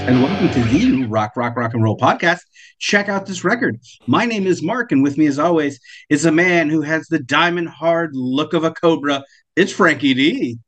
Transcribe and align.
and 0.00 0.22
welcome 0.22 0.48
to 0.50 0.62
the 0.64 1.04
Rock, 1.04 1.36
Rock, 1.36 1.56
Rock 1.56 1.72
and 1.72 1.82
Roll 1.82 1.96
podcast. 1.96 2.40
Check 2.78 3.08
out 3.08 3.24
this 3.24 3.44
record. 3.44 3.78
My 4.06 4.26
name 4.26 4.46
is 4.46 4.62
Mark, 4.62 4.92
and 4.92 5.02
with 5.02 5.16
me, 5.16 5.26
as 5.26 5.38
always, 5.38 5.80
is 6.10 6.26
a 6.26 6.32
man 6.32 6.68
who 6.68 6.82
has 6.82 7.06
the 7.06 7.18
diamond 7.18 7.68
hard 7.68 8.10
look 8.14 8.52
of 8.52 8.64
a 8.64 8.72
cobra. 8.72 9.24
It's 9.54 9.72
Frankie 9.72 10.12
D. 10.12 10.58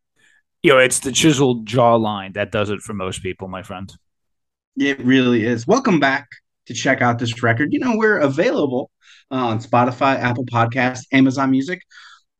You 0.63 0.73
know, 0.73 0.79
it's 0.79 1.01
the 1.01 1.13
chiseled 1.13 1.67
jawline 1.67 2.35
that 2.35 2.53
does 2.53 2.71
it 2.71 2.81
for 2.81 2.95
most 2.95 3.23
people, 3.23 3.49
my 3.49 3.63
friend. 3.63 3.93
It 4.79 4.99
really 5.01 5.45
is. 5.45 5.67
Welcome 5.67 6.01
back 6.01 6.29
to 6.67 6.75
check 6.75 7.03
out 7.03 7.19
this 7.19 7.43
record. 7.43 7.73
You 7.73 7.81
know, 7.81 7.97
we're 7.97 8.19
available 8.19 8.91
on 9.31 9.59
Spotify, 9.59 10.17
Apple 10.17 10.47
Podcasts, 10.47 11.07
Amazon 11.13 11.51
Music, 11.51 11.83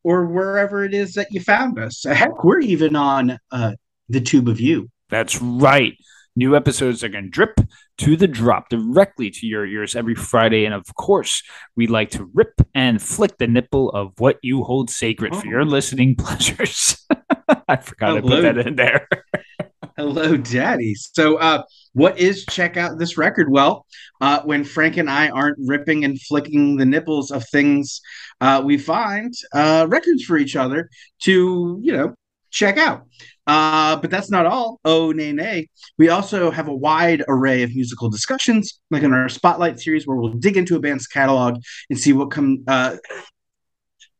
or 0.03 0.25
wherever 0.25 0.83
it 0.83 0.93
is 0.93 1.13
that 1.13 1.27
you 1.31 1.39
found 1.39 1.77
us. 1.77 2.03
Heck, 2.03 2.43
we're 2.43 2.61
even 2.61 2.95
on 2.95 3.37
uh, 3.51 3.73
the 4.07 4.21
Tube 4.21 4.47
of 4.47 4.59
You. 4.59 4.89
That's 5.09 5.41
right. 5.41 5.95
New 6.39 6.55
episodes 6.55 7.03
are 7.03 7.09
going 7.09 7.25
to 7.25 7.29
drip 7.29 7.59
to 7.97 8.15
the 8.15 8.25
drop 8.25 8.69
directly 8.69 9.29
to 9.29 9.45
your 9.45 9.65
ears 9.65 9.93
every 9.93 10.15
Friday. 10.15 10.63
And 10.63 10.73
of 10.73 10.85
course, 10.95 11.43
we 11.75 11.85
like 11.85 12.11
to 12.11 12.29
rip 12.33 12.53
and 12.73 13.01
flick 13.01 13.37
the 13.37 13.47
nipple 13.47 13.89
of 13.89 14.13
what 14.19 14.39
you 14.41 14.63
hold 14.63 14.89
sacred 14.89 15.33
oh. 15.35 15.41
for 15.41 15.47
your 15.47 15.65
listening 15.65 16.15
pleasures. 16.17 17.05
I 17.67 17.75
forgot 17.75 18.15
Hello. 18.15 18.21
to 18.21 18.27
put 18.27 18.41
that 18.43 18.57
in 18.57 18.77
there. 18.77 19.05
Hello, 19.97 20.37
Daddy. 20.37 20.95
So, 20.95 21.35
uh, 21.35 21.63
what 21.91 22.17
is 22.17 22.45
check 22.45 22.77
out 22.77 22.97
this 22.97 23.17
record? 23.17 23.51
Well, 23.51 23.85
uh, 24.21 24.39
when 24.43 24.63
Frank 24.63 24.95
and 24.95 25.09
I 25.09 25.27
aren't 25.27 25.57
ripping 25.59 26.05
and 26.05 26.21
flicking 26.21 26.77
the 26.77 26.85
nipples 26.85 27.31
of 27.31 27.45
things, 27.49 27.99
uh, 28.39 28.61
we 28.63 28.77
find 28.77 29.33
uh, 29.53 29.87
records 29.89 30.23
for 30.23 30.37
each 30.37 30.55
other 30.55 30.89
to, 31.23 31.79
you 31.81 31.91
know, 31.91 32.15
check 32.49 32.77
out. 32.77 33.05
Uh, 33.47 33.95
but 33.95 34.11
that's 34.11 34.29
not 34.29 34.45
all. 34.45 34.79
Oh, 34.85 35.11
nay, 35.11 35.31
nay. 35.31 35.69
We 35.97 36.09
also 36.09 36.51
have 36.51 36.67
a 36.67 36.75
wide 36.75 37.23
array 37.27 37.63
of 37.63 37.73
musical 37.73 38.09
discussions, 38.09 38.79
like 38.91 39.01
in 39.01 39.11
our 39.11 39.27
Spotlight 39.27 39.79
series, 39.79 40.05
where 40.05 40.17
we'll 40.17 40.33
dig 40.33 40.55
into 40.55 40.75
a 40.75 40.79
band's 40.79 41.07
catalog 41.07 41.59
and 41.89 41.99
see 41.99 42.13
what 42.13 42.29
come 42.29 42.63
uh, 42.67 42.97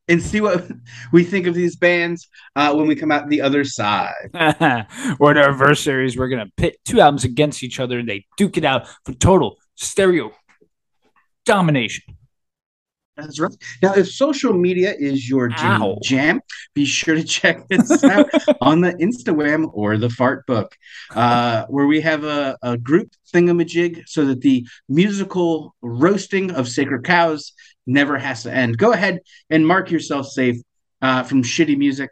and 0.07 0.21
see 0.21 0.41
what 0.41 0.67
we 1.13 1.23
think 1.23 1.45
of 1.45 1.53
these 1.53 1.75
bands 1.75 2.27
uh, 2.55 2.73
when 2.73 2.87
we 2.87 2.95
come 2.95 3.11
out 3.11 3.29
the 3.29 3.41
other 3.41 3.63
side. 3.63 4.31
or 5.19 5.31
in 5.31 5.37
our 5.37 5.53
verse 5.53 5.81
series, 5.81 6.17
we're 6.17 6.29
gonna 6.29 6.49
pit 6.57 6.77
two 6.83 6.99
albums 6.99 7.23
against 7.23 7.63
each 7.63 7.79
other 7.79 7.99
and 7.99 8.09
they 8.09 8.25
duke 8.35 8.57
it 8.57 8.65
out 8.65 8.87
for 9.05 9.13
total 9.13 9.57
stereo 9.75 10.31
domination. 11.45 12.03
That's 13.21 13.39
right. 13.39 13.55
Now, 13.81 13.93
if 13.93 14.09
social 14.09 14.53
media 14.53 14.93
is 14.97 15.29
your 15.29 15.49
jam, 15.49 15.95
jam 16.01 16.41
be 16.73 16.85
sure 16.85 17.15
to 17.15 17.23
check 17.23 17.67
this 17.67 18.03
out 18.03 18.29
on 18.61 18.81
the 18.81 18.93
Instagram 18.93 19.69
or 19.73 19.97
the 19.97 20.09
Fart 20.09 20.45
Book, 20.45 20.75
uh, 21.11 21.65
where 21.67 21.85
we 21.85 22.01
have 22.01 22.23
a, 22.23 22.57
a 22.61 22.77
group 22.77 23.11
thingamajig 23.33 24.03
so 24.07 24.25
that 24.25 24.41
the 24.41 24.67
musical 24.87 25.75
roasting 25.81 26.51
of 26.51 26.67
sacred 26.67 27.03
cows 27.03 27.53
never 27.85 28.17
has 28.17 28.43
to 28.43 28.53
end. 28.53 28.77
Go 28.77 28.93
ahead 28.93 29.19
and 29.49 29.67
mark 29.67 29.91
yourself 29.91 30.27
safe 30.27 30.57
uh, 31.01 31.23
from 31.23 31.43
shitty 31.43 31.77
music 31.77 32.09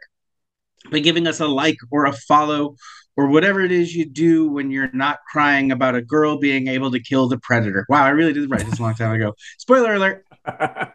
by 0.90 0.98
giving 0.98 1.26
us 1.26 1.40
a 1.40 1.46
like 1.46 1.76
or 1.90 2.06
a 2.06 2.12
follow 2.12 2.76
or 3.18 3.26
whatever 3.26 3.60
it 3.60 3.72
is 3.72 3.94
you 3.94 4.06
do 4.06 4.48
when 4.48 4.70
you're 4.70 4.92
not 4.92 5.18
crying 5.28 5.72
about 5.72 5.96
a 5.96 6.00
girl 6.00 6.38
being 6.38 6.68
able 6.68 6.90
to 6.92 7.00
kill 7.00 7.28
the 7.28 7.38
predator. 7.38 7.84
Wow, 7.88 8.04
I 8.04 8.10
really 8.10 8.32
did 8.32 8.48
write 8.48 8.64
this 8.64 8.78
a 8.78 8.82
long 8.82 8.94
time 8.94 9.12
ago. 9.12 9.34
Spoiler 9.58 9.94
alert. 9.94 10.24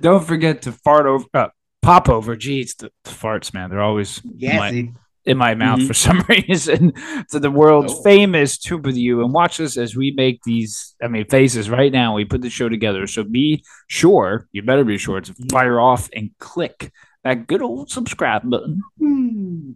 Don't 0.00 0.24
forget 0.24 0.62
to 0.62 0.72
fart 0.72 1.06
over, 1.06 1.26
uh, 1.34 1.48
pop 1.82 2.08
over. 2.08 2.36
Geez, 2.36 2.74
the, 2.74 2.90
the, 3.04 3.10
farts, 3.10 3.52
man, 3.52 3.70
they're 3.70 3.82
always 3.82 4.22
in 4.38 4.56
my, 4.56 4.92
in 5.24 5.36
my 5.36 5.54
mouth 5.54 5.80
mm-hmm. 5.80 5.88
for 5.88 5.94
some 6.08 6.24
reason. 6.28 6.92
to 7.30 7.38
the 7.38 7.50
world's 7.50 7.92
oh. 7.92 8.02
famous 8.02 8.58
Tube 8.58 8.86
of 8.86 8.96
You, 8.96 9.22
and 9.22 9.32
watch 9.32 9.60
us 9.60 9.76
as 9.76 9.96
we 9.96 10.12
make 10.12 10.42
these. 10.44 10.94
I 11.02 11.08
mean, 11.08 11.26
faces 11.26 11.70
right 11.70 11.92
now. 11.92 12.14
We 12.14 12.24
put 12.24 12.42
the 12.42 12.50
show 12.50 12.68
together, 12.68 13.06
so 13.06 13.24
be 13.24 13.64
sure. 13.88 14.48
You 14.52 14.62
better 14.62 14.84
be 14.84 14.98
sure 14.98 15.20
to 15.20 15.34
fire 15.50 15.80
off 15.80 16.08
and 16.14 16.30
click 16.38 16.92
that 17.24 17.46
good 17.46 17.62
old 17.62 17.90
subscribe 17.90 18.48
button. 18.48 18.80
Hmm. 18.98 19.72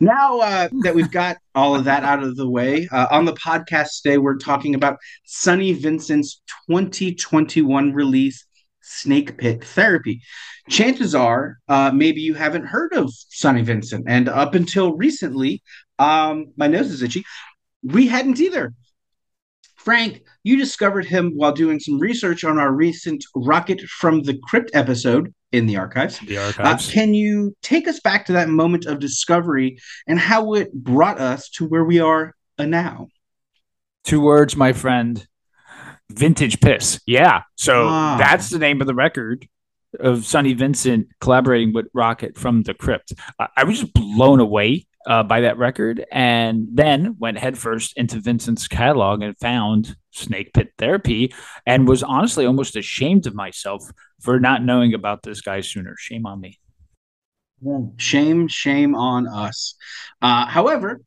Now 0.00 0.40
uh, 0.40 0.68
that 0.82 0.94
we've 0.94 1.10
got 1.10 1.36
all 1.54 1.74
of 1.74 1.84
that 1.84 2.04
out 2.04 2.22
of 2.22 2.36
the 2.36 2.48
way, 2.48 2.88
uh, 2.90 3.06
on 3.10 3.24
the 3.24 3.34
podcast 3.34 4.02
today, 4.02 4.18
we're 4.18 4.36
talking 4.36 4.74
about 4.74 4.98
Sonny 5.24 5.72
Vincent's 5.72 6.42
2021 6.68 7.92
release, 7.92 8.46
Snake 8.82 9.38
Pit 9.38 9.64
Therapy. 9.64 10.20
Chances 10.68 11.14
are, 11.14 11.58
uh, 11.68 11.90
maybe 11.92 12.20
you 12.20 12.34
haven't 12.34 12.66
heard 12.66 12.92
of 12.92 13.12
Sonny 13.12 13.62
Vincent. 13.62 14.04
And 14.08 14.28
up 14.28 14.54
until 14.54 14.96
recently, 14.96 15.62
um, 15.98 16.46
my 16.56 16.66
nose 16.66 16.90
is 16.90 17.02
itchy, 17.02 17.24
we 17.82 18.06
hadn't 18.06 18.40
either. 18.40 18.74
Frank, 19.76 20.22
you 20.42 20.58
discovered 20.58 21.06
him 21.06 21.32
while 21.36 21.52
doing 21.52 21.80
some 21.80 21.98
research 21.98 22.44
on 22.44 22.58
our 22.58 22.72
recent 22.72 23.24
Rocket 23.34 23.80
from 23.82 24.22
the 24.22 24.38
Crypt 24.44 24.70
episode 24.74 25.32
in 25.52 25.66
the 25.66 25.78
archives. 25.78 26.18
The 26.18 26.36
archives. 26.36 26.88
Uh, 26.88 26.92
can 26.92 27.14
you 27.14 27.56
take 27.62 27.88
us 27.88 27.98
back 28.00 28.26
to 28.26 28.34
that 28.34 28.48
moment 28.48 28.84
of 28.84 28.98
discovery 28.98 29.78
and 30.06 30.18
how 30.18 30.52
it 30.54 30.72
brought 30.72 31.18
us 31.18 31.48
to 31.50 31.66
where 31.66 31.84
we 31.84 31.98
are 31.98 32.34
now? 32.58 33.08
Two 34.04 34.20
words, 34.20 34.54
my 34.54 34.72
friend. 34.72 35.26
Vintage 36.10 36.60
piss. 36.60 37.00
Yeah. 37.06 37.42
So 37.56 37.86
ah. 37.88 38.16
that's 38.18 38.50
the 38.50 38.58
name 38.58 38.80
of 38.80 38.86
the 38.86 38.94
record 38.94 39.48
of 39.98 40.24
Sonny 40.24 40.52
Vincent 40.54 41.08
collaborating 41.20 41.72
with 41.72 41.86
Rocket 41.94 42.36
from 42.36 42.62
the 42.62 42.74
Crypt. 42.74 43.12
I, 43.38 43.48
I 43.58 43.64
was 43.64 43.80
just 43.80 43.92
blown 43.92 44.40
away 44.40 44.86
uh, 45.06 45.22
by 45.22 45.40
that 45.40 45.58
record 45.58 46.04
and 46.12 46.68
then 46.72 47.16
went 47.18 47.38
headfirst 47.38 47.96
into 47.96 48.20
Vincent's 48.20 48.68
catalog 48.68 49.22
and 49.22 49.38
found 49.38 49.96
Snake 50.10 50.52
Pit 50.52 50.72
Therapy 50.78 51.32
and 51.66 51.88
was 51.88 52.02
honestly 52.02 52.46
almost 52.46 52.76
ashamed 52.76 53.26
of 53.26 53.34
myself 53.34 53.90
for 54.20 54.38
not 54.38 54.62
knowing 54.62 54.94
about 54.94 55.22
this 55.22 55.40
guy 55.40 55.60
sooner. 55.60 55.94
Shame 55.98 56.26
on 56.26 56.40
me. 56.40 56.58
Shame, 57.96 58.48
shame 58.48 58.94
on 58.94 59.26
us. 59.28 59.74
Uh, 60.22 60.46
however, 60.46 61.00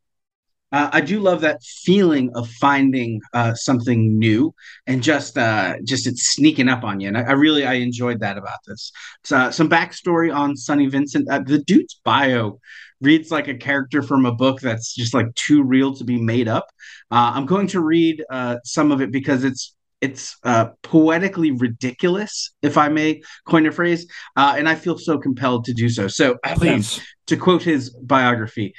uh, 0.74 0.90
I 0.92 1.02
do 1.02 1.20
love 1.20 1.42
that 1.42 1.62
feeling 1.64 2.32
of 2.36 2.50
finding 2.50 3.22
uh, 3.34 3.54
something 3.54 4.18
new 4.18 4.54
and 4.88 5.04
just 5.04 5.38
uh, 5.38 5.76
just 5.86 6.08
it's 6.08 6.34
sneaking 6.34 6.68
up 6.68 6.84
on 6.84 7.00
you. 7.00 7.08
And 7.10 7.18
I, 7.18 7.22
I 7.22 7.32
really 7.34 7.64
I 7.66 7.76
enjoyed 7.76 8.20
that 8.22 8.40
about 8.40 8.58
this. 8.66 8.92
So, 9.24 9.52
some 9.52 9.70
backstory 9.70 10.36
on 10.36 10.58
Sonny 10.58 10.88
Vincent. 10.88 11.30
Uh, 11.30 11.40
the 11.46 11.60
dude's 11.60 12.02
bio 12.04 12.60
reads 13.02 13.30
like 13.30 13.48
a 13.48 13.56
character 13.56 14.02
from 14.02 14.26
a 14.26 14.34
book 14.34 14.62
that's 14.62 14.96
just 14.96 15.14
like 15.14 15.34
too 15.36 15.62
real 15.64 15.94
to 15.96 16.04
be 16.04 16.20
made 16.20 16.48
up. 16.48 16.66
Uh, 17.12 17.34
I'm 17.36 17.46
going 17.46 17.68
to 17.68 17.80
read 17.80 18.24
uh, 18.32 18.58
some 18.64 18.92
of 18.92 19.00
it 19.00 19.12
because 19.12 19.44
it's 19.44 19.76
it's 20.04 20.36
uh, 20.44 20.66
poetically 20.82 21.52
ridiculous, 21.52 22.54
if 22.62 22.78
I 22.78 22.90
may 22.90 23.22
coin 23.48 23.66
a 23.66 23.72
phrase, 23.72 24.06
uh, 24.36 24.54
and 24.58 24.68
I 24.68 24.76
feel 24.76 24.98
so 24.98 25.18
compelled 25.18 25.64
to 25.66 25.74
do 25.74 25.88
so. 25.88 26.10
So, 26.10 26.38
please, 26.56 27.02
to 27.28 27.38
quote 27.38 27.64
his 27.64 27.90
biography, 27.92 28.74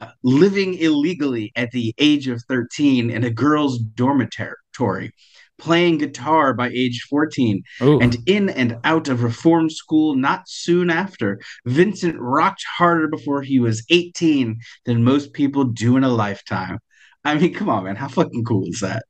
uh, 0.00 0.08
living 0.22 0.74
illegally 0.74 1.52
at 1.54 1.70
the 1.72 1.94
age 1.98 2.28
of 2.28 2.42
13 2.48 3.10
in 3.10 3.24
a 3.24 3.30
girl's 3.30 3.78
dormitory 3.78 5.12
playing 5.58 5.98
guitar 5.98 6.54
by 6.54 6.70
age 6.70 7.06
14 7.10 7.62
Ooh. 7.82 8.00
and 8.00 8.16
in 8.24 8.48
and 8.48 8.78
out 8.82 9.08
of 9.08 9.22
reform 9.22 9.68
school 9.68 10.14
not 10.14 10.48
soon 10.48 10.88
after. 10.88 11.38
Vincent 11.66 12.16
rocked 12.18 12.64
harder 12.78 13.08
before 13.08 13.42
he 13.42 13.60
was 13.60 13.84
18 13.90 14.58
than 14.86 15.04
most 15.04 15.34
people 15.34 15.64
do 15.64 15.98
in 15.98 16.04
a 16.04 16.08
lifetime. 16.08 16.78
I 17.22 17.36
mean, 17.36 17.52
come 17.52 17.68
on, 17.68 17.84
man. 17.84 17.96
How 17.96 18.08
fucking 18.08 18.44
cool 18.44 18.64
is 18.68 18.80
that? 18.80 19.04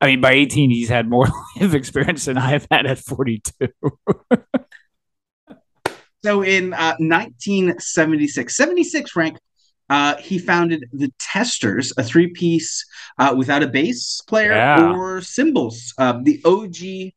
I 0.00 0.06
mean, 0.06 0.20
by 0.20 0.32
18, 0.32 0.70
he's 0.70 0.88
had 0.88 1.08
more 1.08 1.26
life 1.60 1.74
experience 1.74 2.24
than 2.24 2.38
I 2.38 2.50
have 2.50 2.66
had 2.70 2.86
at 2.86 2.98
42. 2.98 3.52
so 6.24 6.42
in 6.42 6.72
uh, 6.72 6.96
1976, 6.98 8.56
76, 8.56 9.10
Frank, 9.10 9.38
uh, 9.90 10.16
he 10.16 10.38
founded 10.38 10.88
the 10.92 11.12
Testers, 11.18 11.92
a 11.98 12.04
three 12.04 12.28
piece 12.28 12.86
uh, 13.18 13.34
without 13.36 13.62
a 13.62 13.66
bass 13.66 14.22
player 14.22 14.52
yeah. 14.52 14.94
or 14.94 15.20
cymbals. 15.20 15.92
Uh, 15.98 16.20
the 16.22 16.40
OG 16.44 17.12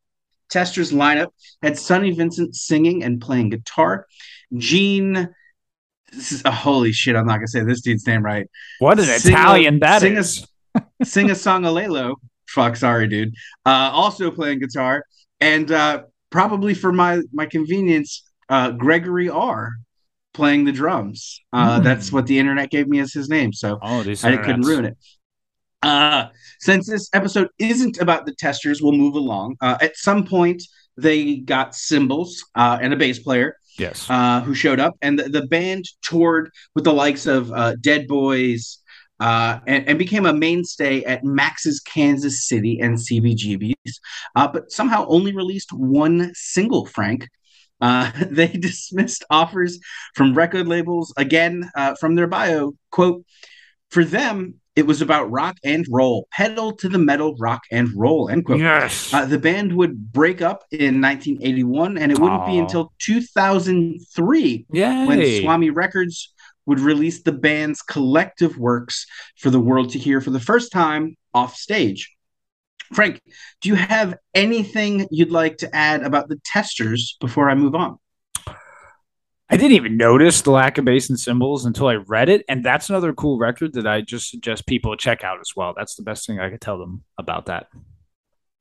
Testers 0.50 0.92
lineup 0.92 1.30
had 1.62 1.78
Sonny 1.78 2.12
Vincent 2.12 2.56
singing 2.56 3.04
and 3.04 3.22
playing 3.22 3.52
guitar. 3.52 4.08
Gene, 4.56 5.30
this 6.12 6.32
is 6.32 6.44
a 6.46 6.52
holy 6.52 6.92
shit. 6.92 7.16
I'm 7.16 7.26
not 7.26 7.38
gonna 7.38 7.48
say 7.48 7.64
this 7.64 7.82
dude's 7.82 8.06
name 8.08 8.24
right. 8.24 8.48
What 8.80 9.00
an 9.00 9.06
Sing 9.06 9.34
Italian 9.34 9.76
a, 9.76 9.80
that 9.80 10.04
is. 10.04 10.48
Sing 11.04 11.30
a 11.30 11.36
Song 11.46 11.64
Alelo. 11.64 12.16
Fuck, 12.54 12.76
sorry, 12.76 13.08
dude. 13.08 13.34
Uh, 13.66 13.90
also 13.92 14.30
playing 14.30 14.60
guitar. 14.60 15.04
And 15.40 15.72
uh, 15.72 16.04
probably 16.30 16.74
for 16.74 16.92
my, 16.92 17.22
my 17.34 17.46
convenience, 17.46 18.30
uh, 18.50 18.72
Gregory 18.72 19.30
R 19.30 19.72
playing 20.34 20.66
the 20.66 20.72
drums. 20.72 21.42
Uh, 21.52 21.80
mm. 21.80 21.84
That's 21.84 22.12
what 22.12 22.28
the 22.28 22.38
internet 22.38 22.70
gave 22.70 22.88
me 22.88 23.00
as 23.00 23.14
his 23.14 23.30
name. 23.30 23.54
So 23.54 23.80
oh, 23.82 24.02
I 24.02 24.38
couldn't 24.38 24.62
ruin 24.62 24.86
it. 24.86 24.98
Uh, 25.82 26.28
since 26.60 26.88
this 26.88 27.10
episode 27.14 27.50
isn't 27.60 28.00
about 28.00 28.26
the 28.26 28.34
testers, 28.36 28.82
we'll 28.82 28.94
move 28.94 29.16
along. 29.16 29.58
Uh, 29.62 29.78
at 29.82 29.98
some 29.98 30.26
point, 30.26 30.64
they 30.96 31.38
got 31.38 31.76
cymbals 31.76 32.46
uh, 32.56 32.78
and 32.82 32.94
a 32.94 32.98
bass 32.98 33.20
player. 33.20 33.58
Yes. 33.80 34.08
Uh, 34.08 34.42
who 34.42 34.54
showed 34.54 34.80
up, 34.80 34.94
and 35.02 35.18
the, 35.18 35.30
the 35.30 35.48
band 35.48 35.86
toured 36.04 36.52
with 36.76 36.84
the 36.84 36.94
likes 36.94 37.26
of 37.26 37.52
uh, 37.52 37.74
Dead 37.82 38.08
Boys, 38.08 38.78
uh, 39.20 39.60
and, 39.68 39.88
and, 39.88 40.00
became 40.00 40.26
a 40.26 40.34
mainstay 40.34 41.04
at 41.04 41.24
Max's 41.24 41.80
Kansas 41.80 42.48
City 42.48 42.80
and 42.80 42.98
CBGB's, 42.98 44.00
uh, 44.36 44.48
but 44.48 44.72
somehow 44.72 45.06
only 45.08 45.34
released 45.34 45.72
one 45.72 46.32
single, 46.34 46.86
Frank. 46.86 47.30
Uh, 47.80 48.12
they 48.30 48.48
dismissed 48.48 49.24
offers 49.30 49.80
from 50.16 50.34
record 50.34 50.68
labels 50.68 51.14
again 51.18 51.70
uh, 51.76 51.96
from 51.96 52.16
their 52.16 52.28
bio. 52.28 52.74
Quote, 52.92 53.24
for 53.92 54.04
them, 54.04 54.56
it 54.76 54.88
was 54.88 55.02
about 55.02 55.30
rock 55.30 55.58
and 55.64 55.86
roll, 55.90 56.28
pedal 56.32 56.72
to 56.78 56.90
the 56.90 56.98
metal 56.98 57.36
rock 57.38 57.62
and 57.72 57.90
roll. 57.96 58.30
End 58.30 58.46
quote. 58.46 58.60
Yes. 58.60 59.14
Uh, 59.14 59.26
the 59.26 59.38
band 59.38 59.76
would 59.76 60.12
break 60.12 60.42
up 60.42 60.64
in 60.72 61.00
1981, 61.00 62.00
and 62.00 62.12
it 62.12 62.18
wouldn't 62.18 62.42
Aww. 62.42 62.48
be 62.48 62.58
until 62.58 62.92
2003 63.00 64.66
Yay. 64.72 65.06
when 65.06 65.42
Swami 65.42 65.70
Records 65.70 66.33
would 66.66 66.80
release 66.80 67.24
the 67.24 67.32
band's 67.32 67.82
collective 67.82 68.58
works 68.58 69.06
for 69.38 69.50
the 69.50 69.60
world 69.60 69.92
to 69.92 70.00
hear 70.00 70.22
for 70.22 70.30
the 70.30 70.40
first 70.40 70.72
time 70.72 71.16
off 71.34 71.56
stage. 71.56 72.16
Frank, 72.94 73.22
do 73.62 73.70
you 73.70 73.76
have 73.76 74.16
anything 74.34 75.08
you'd 75.10 75.32
like 75.32 75.58
to 75.58 75.76
add 75.76 76.04
about 76.04 76.30
the 76.30 76.40
testers 76.46 77.18
before 77.20 77.50
I 77.50 77.56
move 77.56 77.76
on? 77.76 77.98
I 79.50 79.58
didn't 79.58 79.74
even 79.74 79.98
notice 79.98 80.42
the 80.42 80.52
lack 80.52 80.78
of 80.78 80.86
bass 80.86 81.10
and 81.10 81.20
cymbals 81.20 81.66
until 81.66 81.88
I 81.88 81.96
read 81.96 82.30
it. 82.30 82.44
And 82.48 82.64
that's 82.64 82.90
another 82.90 83.14
cool 83.14 83.38
record 83.38 83.74
that 83.74 83.86
I 83.86 84.02
just 84.02 84.30
suggest 84.30 84.66
people 84.66 84.96
check 84.96 85.24
out 85.24 85.40
as 85.40 85.52
well. 85.56 85.74
That's 85.76 85.96
the 85.96 86.02
best 86.04 86.26
thing 86.26 86.40
I 86.40 86.50
could 86.50 86.62
tell 86.62 86.80
them 86.80 87.04
about 87.18 87.48
that. 87.48 87.68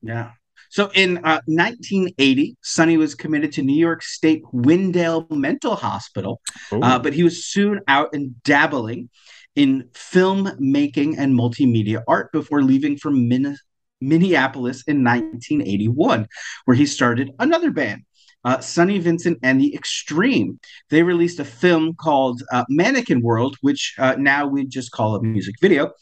Yeah. 0.02 0.32
So 0.70 0.90
in 0.94 1.18
uh, 1.18 1.40
1980, 1.46 2.56
Sonny 2.62 2.96
was 2.96 3.14
committed 3.14 3.52
to 3.52 3.62
New 3.62 3.78
York 3.78 4.02
State 4.02 4.42
Wingdale 4.52 5.26
Mental 5.30 5.76
Hospital, 5.76 6.40
uh, 6.72 6.98
but 6.98 7.12
he 7.12 7.22
was 7.22 7.44
soon 7.46 7.80
out 7.88 8.10
and 8.14 8.42
dabbling 8.42 9.10
in 9.54 9.88
film 9.94 10.50
making 10.58 11.18
and 11.18 11.38
multimedia 11.38 12.02
art 12.08 12.32
before 12.32 12.62
leaving 12.62 12.96
for 12.96 13.10
Min- 13.10 13.58
Minneapolis 14.00 14.82
in 14.86 15.02
1981, 15.02 16.26
where 16.64 16.76
he 16.76 16.86
started 16.86 17.32
another 17.38 17.70
band 17.70 18.02
uh, 18.44 18.60
Sonny 18.60 18.98
Vincent 18.98 19.38
and 19.42 19.60
the 19.60 19.74
Extreme. 19.74 20.58
They 20.90 21.02
released 21.02 21.38
a 21.38 21.44
film 21.44 21.94
called 21.94 22.42
uh, 22.52 22.64
Mannequin 22.68 23.22
World, 23.22 23.56
which 23.60 23.94
uh, 23.98 24.16
now 24.18 24.46
we 24.46 24.66
just 24.66 24.90
call 24.90 25.16
a 25.16 25.22
music 25.22 25.56
video, 25.60 25.92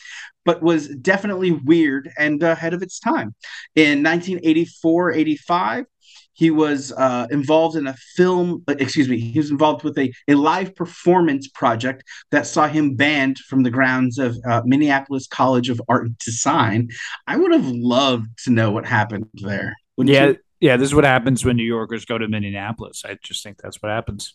but 0.51 0.65
was 0.65 0.89
definitely 0.89 1.53
weird 1.53 2.11
and 2.19 2.43
ahead 2.43 2.75
of 2.75 2.83
its 2.83 2.99
time. 2.99 3.33
In 3.77 4.03
1984 4.03 5.13
85, 5.13 5.85
he 6.33 6.51
was 6.51 6.91
uh, 6.91 7.29
involved 7.31 7.77
in 7.77 7.87
a 7.87 7.95
film, 8.17 8.65
uh, 8.67 8.75
excuse 8.81 9.09
me, 9.09 9.21
he 9.21 9.39
was 9.39 9.53
involved 9.53 9.85
with 9.85 9.97
a, 9.97 10.13
a 10.27 10.35
live 10.35 10.75
performance 10.75 11.47
project 11.47 12.03
that 12.33 12.49
saw 12.49 12.67
him 12.67 12.97
banned 12.97 13.39
from 13.39 13.63
the 13.63 13.71
grounds 13.71 14.19
of 14.19 14.37
uh, 14.45 14.61
Minneapolis 14.65 15.29
College 15.29 15.69
of 15.69 15.81
Art 15.89 16.07
and 16.07 16.19
Design. 16.19 16.89
I 17.29 17.37
would 17.37 17.53
have 17.53 17.69
loved 17.69 18.27
to 18.47 18.51
know 18.51 18.73
what 18.73 18.87
happened 18.87 19.29
there. 19.35 19.77
yeah. 19.99 20.27
You? 20.27 20.37
Yeah, 20.59 20.77
this 20.77 20.89
is 20.89 20.95
what 20.97 21.05
happens 21.05 21.45
when 21.45 21.57
New 21.57 21.63
Yorkers 21.63 22.05
go 22.05 22.19
to 22.19 22.27
Minneapolis. 22.27 23.05
I 23.07 23.19
just 23.23 23.45
think 23.45 23.59
that's 23.63 23.81
what 23.81 23.91
happens. 23.91 24.35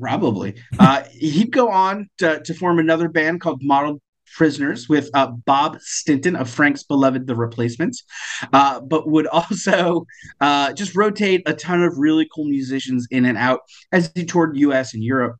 Probably. 0.00 0.54
Uh, 0.78 1.04
he'd 1.12 1.52
go 1.52 1.68
on 1.68 2.08
to, 2.18 2.40
to 2.40 2.54
form 2.54 2.78
another 2.78 3.08
band 3.08 3.42
called 3.42 3.62
Model 3.62 4.00
Prisoners 4.36 4.88
with 4.88 5.10
uh, 5.14 5.28
Bob 5.28 5.80
Stinson 5.80 6.36
of 6.36 6.48
Frank's 6.48 6.82
beloved 6.82 7.26
The 7.26 7.34
Replacements, 7.34 8.04
uh, 8.52 8.80
but 8.80 9.08
would 9.08 9.26
also 9.32 10.06
uh, 10.40 10.72
just 10.72 10.96
rotate 10.96 11.42
a 11.46 11.54
ton 11.54 11.82
of 11.82 11.98
really 11.98 12.28
cool 12.34 12.44
musicians 12.44 13.06
in 13.10 13.24
and 13.24 13.38
out 13.38 13.60
as 13.92 14.10
he 14.14 14.24
toured 14.24 14.56
U.S. 14.58 14.94
and 14.94 15.02
Europe. 15.02 15.36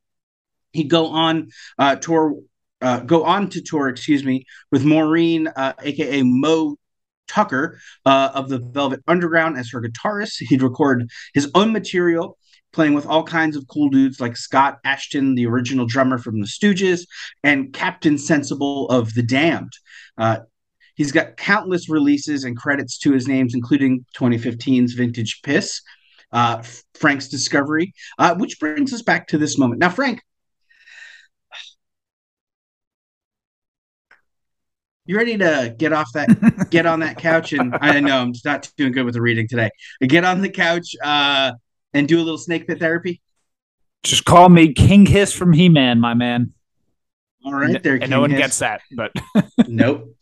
He'd 0.72 0.90
go 0.90 1.06
on 1.06 1.48
uh, 1.78 1.96
tour, 1.96 2.34
uh, 2.80 3.00
go 3.00 3.24
on 3.24 3.48
to 3.50 3.62
tour, 3.62 3.88
excuse 3.88 4.24
me, 4.24 4.44
with 4.70 4.84
Maureen, 4.84 5.48
aka 5.56 6.20
uh, 6.20 6.24
Moe 6.24 6.76
Tucker 7.26 7.78
of 8.04 8.48
the 8.48 8.58
Velvet 8.58 9.00
Underground 9.06 9.58
as 9.58 9.70
her 9.70 9.80
guitarist. 9.80 10.36
He'd 10.40 10.62
record 10.62 11.10
his 11.34 11.50
own 11.54 11.72
material, 11.72 12.38
playing 12.78 12.94
with 12.94 13.06
all 13.06 13.24
kinds 13.24 13.56
of 13.56 13.66
cool 13.66 13.88
dudes 13.88 14.20
like 14.20 14.36
Scott 14.36 14.78
Asheton, 14.86 15.34
the 15.34 15.46
original 15.46 15.84
drummer 15.84 16.16
from 16.16 16.38
the 16.38 16.46
Stooges, 16.46 17.08
and 17.42 17.72
Captain 17.72 18.16
Sensible 18.16 18.86
of 18.88 19.14
The 19.14 19.22
Damned. 19.24 19.72
Uh, 20.16 20.38
he's 20.94 21.10
got 21.10 21.36
countless 21.36 21.88
releases 21.88 22.44
and 22.44 22.56
credits 22.56 22.96
to 22.98 23.10
his 23.10 23.26
names, 23.26 23.52
including 23.52 24.06
2015's 24.16 24.92
Vintage 24.92 25.40
Piss, 25.42 25.80
uh, 26.30 26.62
Frank's 26.94 27.26
Discovery, 27.26 27.94
uh, 28.16 28.36
which 28.36 28.60
brings 28.60 28.94
us 28.94 29.02
back 29.02 29.26
to 29.26 29.38
this 29.38 29.58
moment. 29.58 29.80
Now, 29.80 29.90
Frank, 29.90 30.22
you 35.04 35.16
ready 35.16 35.36
to 35.36 35.74
get 35.76 35.92
off 35.92 36.12
that 36.12 36.68
get 36.70 36.86
on 36.86 37.00
that 37.00 37.16
couch 37.16 37.54
and 37.54 37.74
i 37.80 37.98
know 37.98 38.18
i'm 38.18 38.34
not 38.44 38.70
doing 38.76 38.92
good 38.92 39.06
with 39.06 39.14
the 39.14 39.22
reading 39.22 39.48
today 39.48 39.70
get 40.06 40.22
on 40.22 40.42
the 40.42 40.50
couch 40.50 40.94
uh, 41.02 41.50
and 41.92 42.08
do 42.08 42.18
a 42.18 42.22
little 42.22 42.38
snake 42.38 42.66
pit 42.66 42.78
therapy? 42.78 43.20
Just 44.02 44.24
call 44.24 44.48
me 44.48 44.72
king 44.72 45.06
hiss 45.06 45.32
from 45.32 45.52
he-man 45.52 46.00
my 46.00 46.14
man. 46.14 46.52
All 47.44 47.54
right 47.54 47.82
there 47.82 47.96
and 47.96 48.10
no 48.10 48.20
one 48.20 48.30
hiss. 48.30 48.38
gets 48.38 48.58
that 48.60 48.80
but 48.92 49.12
nope. 49.68 50.14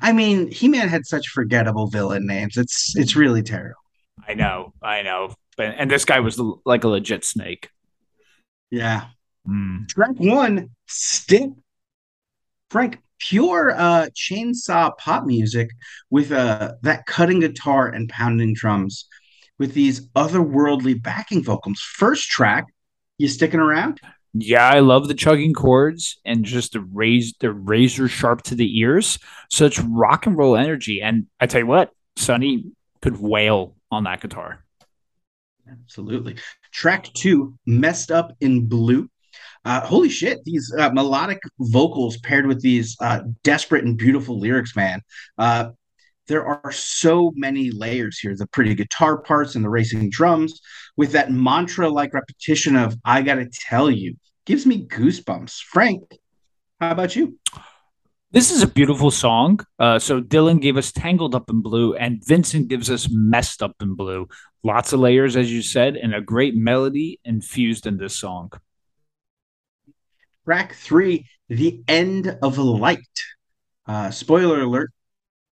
I 0.00 0.12
mean 0.12 0.50
he-man 0.50 0.88
had 0.88 1.06
such 1.06 1.28
forgettable 1.28 1.88
villain 1.88 2.26
names. 2.26 2.56
It's 2.56 2.96
it's 2.96 3.16
really 3.16 3.42
terrible. 3.42 3.80
I 4.26 4.34
know 4.34 4.72
i 4.82 5.02
know. 5.02 5.34
And 5.58 5.90
this 5.90 6.04
guy 6.04 6.20
was 6.20 6.40
like 6.64 6.84
a 6.84 6.88
legit 6.88 7.24
snake. 7.24 7.70
Yeah. 8.70 9.06
Mm. 9.48 9.88
track 9.88 10.12
one 10.18 10.70
stick. 10.86 11.50
Frank, 12.70 12.98
pure 13.18 13.70
uh, 13.70 14.08
chainsaw 14.14 14.96
pop 14.98 15.24
music 15.24 15.70
with 16.10 16.32
uh, 16.32 16.74
that 16.82 17.06
cutting 17.06 17.40
guitar 17.40 17.88
and 17.88 18.08
pounding 18.08 18.54
drums 18.54 19.08
with 19.58 19.74
these 19.74 20.08
otherworldly 20.10 21.02
backing 21.02 21.42
vocals. 21.42 21.80
First 21.80 22.28
track, 22.28 22.66
you 23.18 23.28
sticking 23.28 23.60
around? 23.60 24.00
Yeah, 24.34 24.68
I 24.68 24.80
love 24.80 25.08
the 25.08 25.14
chugging 25.14 25.54
chords 25.54 26.20
and 26.24 26.44
just 26.44 26.72
the 26.74 26.80
raise 26.80 27.34
the 27.40 27.52
razor 27.52 28.08
sharp 28.08 28.42
to 28.44 28.54
the 28.54 28.78
ears. 28.78 29.18
Such 29.50 29.78
rock 29.80 30.26
and 30.26 30.36
roll 30.36 30.56
energy. 30.56 31.00
And 31.00 31.26
I 31.40 31.46
tell 31.46 31.60
you 31.60 31.66
what, 31.66 31.90
Sonny 32.16 32.66
could 33.00 33.18
wail 33.20 33.74
on 33.90 34.04
that 34.04 34.20
guitar. 34.20 34.64
Absolutely. 35.70 36.36
Track 36.72 37.12
two, 37.14 37.54
Messed 37.66 38.10
Up 38.10 38.36
in 38.40 38.68
Blue. 38.68 39.08
Uh, 39.64 39.80
holy 39.80 40.08
shit, 40.08 40.42
these 40.44 40.72
uh, 40.78 40.90
melodic 40.90 41.40
vocals 41.58 42.16
paired 42.18 42.46
with 42.46 42.60
these 42.60 42.96
uh, 43.00 43.20
desperate 43.42 43.84
and 43.84 43.98
beautiful 43.98 44.38
lyrics, 44.38 44.76
man. 44.76 45.02
There 46.28 46.46
are 46.46 46.70
so 46.70 47.32
many 47.34 47.70
layers 47.70 48.18
here 48.18 48.36
the 48.36 48.46
pretty 48.46 48.74
guitar 48.74 49.18
parts 49.18 49.54
and 49.54 49.64
the 49.64 49.70
racing 49.70 50.10
drums 50.10 50.60
with 50.96 51.12
that 51.12 51.32
mantra 51.32 51.88
like 51.88 52.12
repetition 52.12 52.76
of 52.76 52.96
I 53.04 53.22
gotta 53.22 53.48
tell 53.50 53.90
you 53.90 54.16
gives 54.44 54.66
me 54.66 54.86
goosebumps. 54.86 55.62
Frank, 55.62 56.02
how 56.80 56.90
about 56.90 57.16
you? 57.16 57.38
This 58.30 58.50
is 58.50 58.62
a 58.62 58.66
beautiful 58.66 59.10
song. 59.10 59.60
Uh, 59.78 59.98
so 59.98 60.20
Dylan 60.20 60.60
gave 60.60 60.76
us 60.76 60.92
Tangled 60.92 61.34
Up 61.34 61.48
in 61.48 61.62
Blue, 61.62 61.94
and 61.94 62.22
Vincent 62.22 62.68
gives 62.68 62.90
us 62.90 63.08
Messed 63.10 63.62
Up 63.62 63.74
in 63.80 63.94
Blue. 63.94 64.28
Lots 64.62 64.92
of 64.92 65.00
layers, 65.00 65.34
as 65.34 65.50
you 65.50 65.62
said, 65.62 65.96
and 65.96 66.14
a 66.14 66.20
great 66.20 66.54
melody 66.54 67.20
infused 67.24 67.86
in 67.86 67.96
this 67.96 68.14
song. 68.14 68.52
Track 70.44 70.74
three, 70.74 71.26
The 71.48 71.82
End 71.88 72.38
of 72.42 72.58
Light. 72.58 72.98
Uh, 73.86 74.10
spoiler 74.10 74.60
alert, 74.60 74.90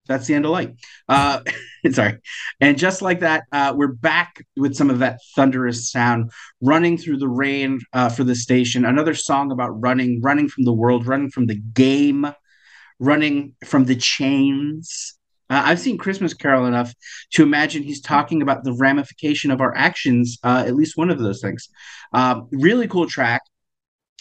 that's 0.08 0.26
the 0.26 0.34
end 0.34 0.46
of 0.46 0.50
light. 0.50 0.74
Uh, 1.08 1.40
sorry. 1.92 2.18
And 2.60 2.78
just 2.78 3.02
like 3.02 3.20
that, 3.20 3.44
uh, 3.52 3.74
we're 3.76 3.92
back 3.92 4.44
with 4.56 4.74
some 4.74 4.90
of 4.90 5.00
that 5.00 5.20
thunderous 5.36 5.92
sound 5.92 6.32
running 6.60 6.98
through 6.98 7.18
the 7.18 7.28
rain 7.28 7.80
uh, 7.92 8.08
for 8.08 8.24
the 8.24 8.34
station. 8.34 8.84
Another 8.84 9.14
song 9.14 9.52
about 9.52 9.80
running, 9.80 10.20
running 10.22 10.48
from 10.48 10.64
the 10.64 10.72
world, 10.72 11.06
running 11.06 11.30
from 11.30 11.46
the 11.46 11.56
game, 11.56 12.26
running 12.98 13.54
from 13.64 13.84
the 13.84 13.96
chains. 13.96 15.14
Uh, 15.50 15.62
I've 15.64 15.80
seen 15.80 15.98
Christmas 15.98 16.34
Carol 16.34 16.66
enough 16.66 16.94
to 17.32 17.42
imagine 17.42 17.82
he's 17.82 18.00
talking 18.00 18.42
about 18.42 18.64
the 18.64 18.72
ramification 18.74 19.50
of 19.50 19.60
our 19.60 19.74
actions, 19.76 20.38
uh, 20.42 20.64
at 20.66 20.74
least 20.74 20.96
one 20.96 21.10
of 21.10 21.18
those 21.18 21.40
things. 21.40 21.68
Uh, 22.12 22.42
really 22.50 22.88
cool 22.88 23.06
track. 23.06 23.42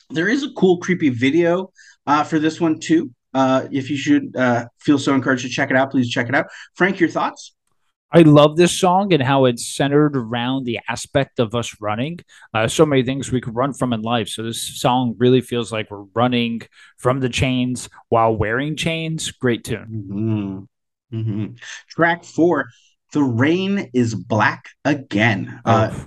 There 0.10 0.29
is 0.29 0.44
a 0.44 0.51
cool, 0.53 0.77
creepy 0.77 1.10
video 1.10 1.72
uh, 2.06 2.24
for 2.24 2.39
this 2.39 2.62
one 2.62 2.79
too. 2.79 3.12
Uh, 3.34 3.67
if 3.72 3.89
you 3.89 3.98
should 3.98 4.36
uh, 4.36 4.65
feel 4.79 4.98
so 4.98 5.13
encouraged 5.13 5.43
to 5.43 5.50
check 5.50 5.69
it 5.69 5.77
out, 5.77 5.91
please 5.91 6.10
check 6.10 6.29
it 6.29 6.36
out. 6.36 6.48
Frank, 6.75 7.00
your 7.00 7.10
thoughts? 7.10 7.53
I 8.12 8.22
love 8.22 8.55
this 8.55 8.79
song 8.79 9.12
and 9.12 9.22
how 9.22 9.46
it's 9.46 9.75
centered 9.75 10.15
around 10.15 10.63
the 10.63 10.79
aspect 10.88 11.39
of 11.39 11.53
us 11.53 11.75
running. 11.81 12.19
Uh, 12.53 12.67
so 12.67 12.86
many 12.86 13.03
things 13.03 13.31
we 13.31 13.41
could 13.41 13.55
run 13.55 13.74
from 13.74 13.91
in 13.91 14.01
life. 14.01 14.29
So 14.29 14.43
this 14.43 14.79
song 14.79 15.15
really 15.17 15.41
feels 15.41 15.74
like 15.74 15.91
we're 15.91 16.05
running 16.13 16.62
from 16.98 17.19
the 17.19 17.27
chains 17.27 17.89
while 18.07 18.34
wearing 18.36 18.77
chains. 18.77 19.31
Great 19.31 19.65
tune. 19.65 20.67
Mm-hmm. 21.12 21.17
Mm-hmm. 21.17 21.46
Track 21.89 22.24
four, 22.24 22.69
"The 23.12 23.24
Rain 23.24 23.89
Is 23.93 24.15
Black 24.15 24.69
Again." 24.86 25.62
Uh, 25.65 25.89
oh. 25.91 26.05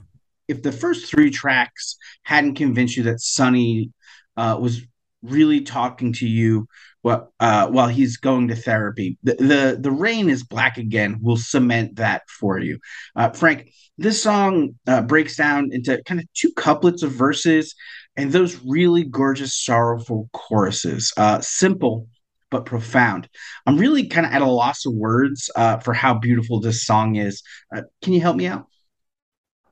If 0.49 0.63
the 0.63 0.73
first 0.73 1.11
three 1.11 1.31
tracks 1.31 1.97
hadn't 2.23 2.55
convinced 2.55 2.97
you 2.97 3.05
that 3.05 3.21
Sonny 3.21 3.93
uh, 4.37 4.59
was 4.61 4.83
really 5.23 5.61
talking 5.61 6.13
to 6.15 6.27
you 6.27 6.67
while, 7.03 7.33
uh, 7.41 7.69
while 7.69 7.89
he's 7.89 8.17
going 8.17 8.49
to 8.49 8.57
therapy. 8.57 9.19
The, 9.23 9.35
the, 9.35 9.79
the 9.81 9.91
rain 9.91 10.29
is 10.29 10.43
black 10.43 10.79
again 10.79 11.19
will 11.23 11.37
cement 11.37 11.97
that 11.97 12.23
for 12.29 12.59
you. 12.59 12.79
Uh, 13.17 13.31
Frank, 13.31 13.73
this 13.99 14.23
song 14.23 14.77
uh, 14.87 15.03
breaks 15.03 15.37
down 15.37 15.71
into 15.73 16.03
kind 16.05 16.21
of 16.21 16.27
two 16.35 16.53
couplets 16.53 17.03
of 17.03 17.13
verses 17.13 17.75
and 18.17 18.33
those 18.33 18.61
really 18.65 19.05
gorgeous, 19.05 19.55
sorrowful 19.55 20.29
choruses. 20.33 21.13
Uh, 21.17 21.41
simple 21.41 22.07
but 22.51 22.67
profound. 22.67 23.29
I'm 23.67 23.79
really 23.79 24.09
kind 24.09 24.27
of 24.27 24.33
at 24.33 24.43
a 24.43 24.47
loss 24.47 24.85
of 24.85 24.93
words 24.93 25.51
uh, 25.55 25.79
for 25.79 25.95
how 25.95 26.15
beautiful 26.15 26.61
this 26.61 26.85
song 26.85 27.17
is. 27.17 27.43
Uh, 27.75 27.83
can 28.03 28.13
you 28.13 28.21
help 28.21 28.37
me 28.37 28.47
out? 28.47 28.67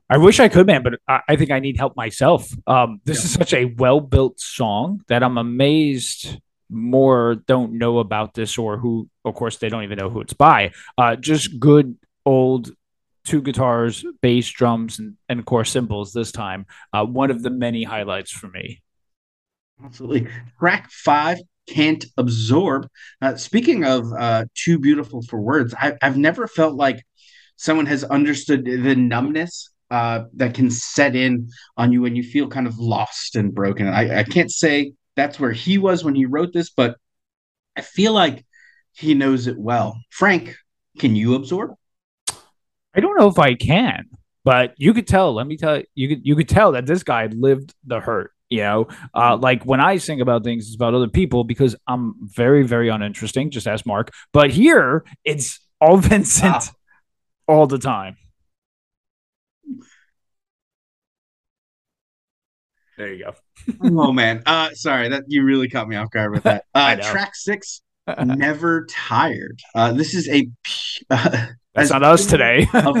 I 0.09 0.17
wish 0.17 0.39
I 0.39 0.47
could, 0.47 0.65
man, 0.65 0.81
but 0.81 0.93
I, 1.07 1.19
I 1.27 1.35
think 1.35 1.51
I 1.51 1.59
need 1.59 1.77
help 1.77 1.95
myself. 1.95 2.49
Um, 2.65 3.01
this 3.03 3.19
yeah. 3.19 3.23
is 3.25 3.33
such 3.33 3.53
a 3.53 3.65
well 3.65 3.99
built 3.99 4.39
song 4.39 5.01
that 5.07 5.23
I'm 5.23 5.37
amazed 5.37 6.39
more 6.69 7.35
don't 7.47 7.73
know 7.73 7.99
about 7.99 8.33
this 8.33 8.57
or 8.57 8.77
who, 8.77 9.09
of 9.25 9.35
course, 9.35 9.57
they 9.57 9.69
don't 9.69 9.83
even 9.83 9.97
know 9.97 10.09
who 10.09 10.21
it's 10.21 10.33
by. 10.33 10.71
Uh, 10.97 11.15
just 11.15 11.59
good 11.59 11.97
old 12.25 12.71
two 13.25 13.41
guitars, 13.41 14.05
bass, 14.21 14.49
drums, 14.49 14.99
and, 14.99 15.15
and 15.27 15.39
of 15.39 15.45
course 15.45 15.71
cymbals 15.71 16.13
this 16.13 16.31
time. 16.31 16.65
Uh, 16.93 17.05
one 17.05 17.31
of 17.31 17.43
the 17.43 17.49
many 17.49 17.83
highlights 17.83 18.31
for 18.31 18.47
me. 18.47 18.81
Absolutely. 19.83 20.27
Track 20.59 20.89
five, 20.89 21.37
Can't 21.67 22.05
Absorb. 22.17 22.87
Uh, 23.21 23.35
speaking 23.35 23.85
of 23.85 24.11
uh, 24.17 24.45
too 24.55 24.79
beautiful 24.79 25.21
for 25.21 25.39
words, 25.39 25.73
I, 25.77 25.93
I've 26.01 26.17
never 26.17 26.47
felt 26.47 26.75
like 26.75 27.03
someone 27.55 27.85
has 27.85 28.03
understood 28.03 28.65
the 28.65 28.95
numbness 28.95 29.69
uh, 29.91 30.23
that 30.35 30.53
can 30.53 30.69
set 30.69 31.15
in 31.15 31.49
on 31.77 31.91
you 31.91 32.01
when 32.01 32.15
you 32.15 32.23
feel 32.23 32.47
kind 32.47 32.67
of 32.67 32.77
lost 32.77 33.35
and 33.35 33.53
broken. 33.53 33.87
I, 33.87 34.19
I 34.19 34.23
can't 34.23 34.51
say 34.51 34.93
that's 35.19 35.39
where 35.39 35.51
he 35.51 35.77
was 35.77 36.03
when 36.03 36.15
he 36.15 36.25
wrote 36.25 36.53
this, 36.53 36.69
but 36.69 36.97
I 37.75 37.81
feel 37.81 38.13
like 38.13 38.45
he 38.93 39.13
knows 39.13 39.47
it 39.47 39.57
well. 39.57 39.99
Frank, 40.09 40.55
can 40.97 41.15
you 41.15 41.35
absorb? 41.35 41.75
I 42.95 43.01
don't 43.01 43.19
know 43.19 43.27
if 43.27 43.37
I 43.37 43.53
can, 43.55 44.05
but 44.43 44.73
you 44.77 44.93
could 44.93 45.07
tell. 45.07 45.33
Let 45.33 45.45
me 45.45 45.57
tell 45.57 45.77
you, 45.77 45.83
you 45.95 46.07
could 46.09 46.25
you 46.25 46.35
could 46.35 46.49
tell 46.49 46.71
that 46.71 46.85
this 46.85 47.03
guy 47.03 47.27
lived 47.27 47.73
the 47.85 47.99
hurt. 47.99 48.31
You 48.49 48.61
know, 48.61 48.87
uh, 49.13 49.37
like 49.37 49.63
when 49.63 49.79
I 49.79 49.97
sing 49.97 50.21
about 50.21 50.43
things, 50.43 50.65
it's 50.65 50.75
about 50.75 50.95
other 50.95 51.07
people 51.07 51.43
because 51.43 51.75
I'm 51.85 52.15
very, 52.21 52.63
very 52.63 52.89
uninteresting. 52.89 53.51
Just 53.51 53.67
ask 53.67 53.85
Mark. 53.85 54.11
But 54.33 54.49
here, 54.49 55.05
it's 55.23 55.59
all 55.79 55.97
Vincent 56.11 56.51
wow. 56.51 56.61
all 57.47 57.67
the 57.67 57.77
time. 57.77 58.17
There 62.99 63.13
you 63.13 63.23
go. 63.23 63.33
oh 63.97 64.11
man. 64.11 64.43
Uh 64.45 64.71
sorry, 64.73 65.07
that 65.07 65.23
you 65.27 65.43
really 65.43 65.69
caught 65.69 65.87
me 65.87 65.95
off 65.95 66.11
guard 66.11 66.33
with 66.33 66.43
that. 66.43 66.65
Uh 66.75 66.97
track 66.97 67.33
six, 67.33 67.81
never 68.25 68.85
tired. 68.87 69.57
Uh 69.73 69.93
this 69.93 70.13
is 70.13 70.27
a 70.27 70.49
uh, 71.09 71.47
that's 71.73 71.91
not 71.91 72.03
us 72.03 72.25
today. 72.25 72.67
of, 72.73 72.97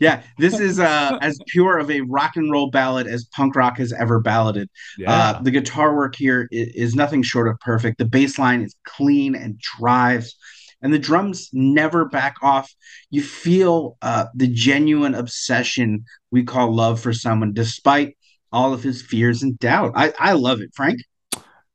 yeah, 0.00 0.22
this 0.38 0.60
is 0.60 0.78
uh, 0.78 1.18
as 1.22 1.40
pure 1.48 1.78
of 1.78 1.90
a 1.90 2.02
rock 2.02 2.36
and 2.36 2.52
roll 2.52 2.70
ballad 2.70 3.08
as 3.08 3.24
punk 3.24 3.56
rock 3.56 3.78
has 3.78 3.92
ever 3.92 4.22
balladed. 4.22 4.68
Yeah. 4.96 5.12
Uh, 5.12 5.42
the 5.42 5.50
guitar 5.50 5.96
work 5.96 6.14
here 6.14 6.46
is, 6.52 6.68
is, 6.74 6.94
nothing 6.94 7.22
short 7.22 7.48
of 7.48 7.58
perfect. 7.60 7.98
The 7.98 8.04
bass 8.04 8.38
line 8.38 8.62
is 8.62 8.76
clean 8.84 9.34
and 9.34 9.58
drives, 9.58 10.36
and 10.82 10.92
the 10.92 10.98
drums 10.98 11.48
never 11.52 12.04
back 12.04 12.36
off. 12.42 12.72
You 13.10 13.22
feel 13.22 13.96
uh, 14.02 14.26
the 14.34 14.48
genuine 14.48 15.14
obsession 15.14 16.04
we 16.30 16.44
call 16.44 16.72
love 16.72 17.00
for 17.00 17.14
someone, 17.14 17.54
despite 17.54 18.16
all 18.52 18.72
of 18.72 18.82
his 18.82 19.02
fears 19.02 19.42
and 19.42 19.58
doubt. 19.58 19.92
I, 19.94 20.12
I 20.18 20.32
love 20.32 20.60
it, 20.60 20.70
Frank. 20.74 21.00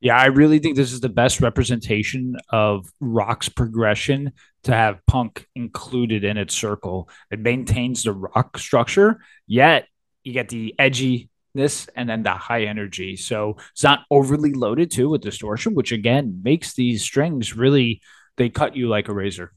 Yeah, 0.00 0.16
I 0.16 0.26
really 0.26 0.58
think 0.58 0.76
this 0.76 0.92
is 0.92 1.00
the 1.00 1.08
best 1.08 1.40
representation 1.40 2.36
of 2.48 2.88
rock's 2.98 3.48
progression 3.48 4.32
to 4.64 4.72
have 4.72 4.98
punk 5.06 5.46
included 5.54 6.24
in 6.24 6.36
its 6.36 6.54
circle. 6.54 7.08
It 7.30 7.38
maintains 7.38 8.02
the 8.02 8.12
rock 8.12 8.58
structure, 8.58 9.20
yet 9.46 9.86
you 10.24 10.32
get 10.32 10.48
the 10.48 10.74
edginess 10.78 11.88
and 11.94 12.08
then 12.08 12.24
the 12.24 12.32
high 12.32 12.64
energy. 12.64 13.14
So 13.14 13.58
it's 13.70 13.84
not 13.84 14.00
overly 14.10 14.52
loaded 14.52 14.90
too 14.90 15.08
with 15.08 15.20
distortion, 15.20 15.74
which 15.74 15.92
again 15.92 16.40
makes 16.42 16.74
these 16.74 17.02
strings 17.02 17.56
really 17.56 18.00
they 18.36 18.48
cut 18.48 18.74
you 18.76 18.88
like 18.88 19.08
a 19.08 19.14
razor. 19.14 19.52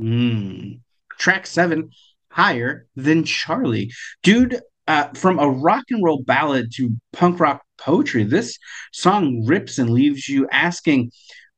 Mm. 0.00 0.80
Track 1.18 1.46
seven, 1.46 1.90
higher 2.30 2.86
than 2.96 3.24
Charlie. 3.24 3.92
Dude, 4.22 4.60
uh, 4.86 5.08
from 5.14 5.38
a 5.38 5.48
rock 5.48 5.84
and 5.90 6.04
roll 6.04 6.22
ballad 6.22 6.72
to 6.76 6.96
punk 7.12 7.40
rock 7.40 7.62
poetry, 7.78 8.24
this 8.24 8.58
song 8.92 9.44
rips 9.46 9.78
and 9.78 9.90
leaves 9.90 10.28
you 10.28 10.48
asking, 10.50 11.10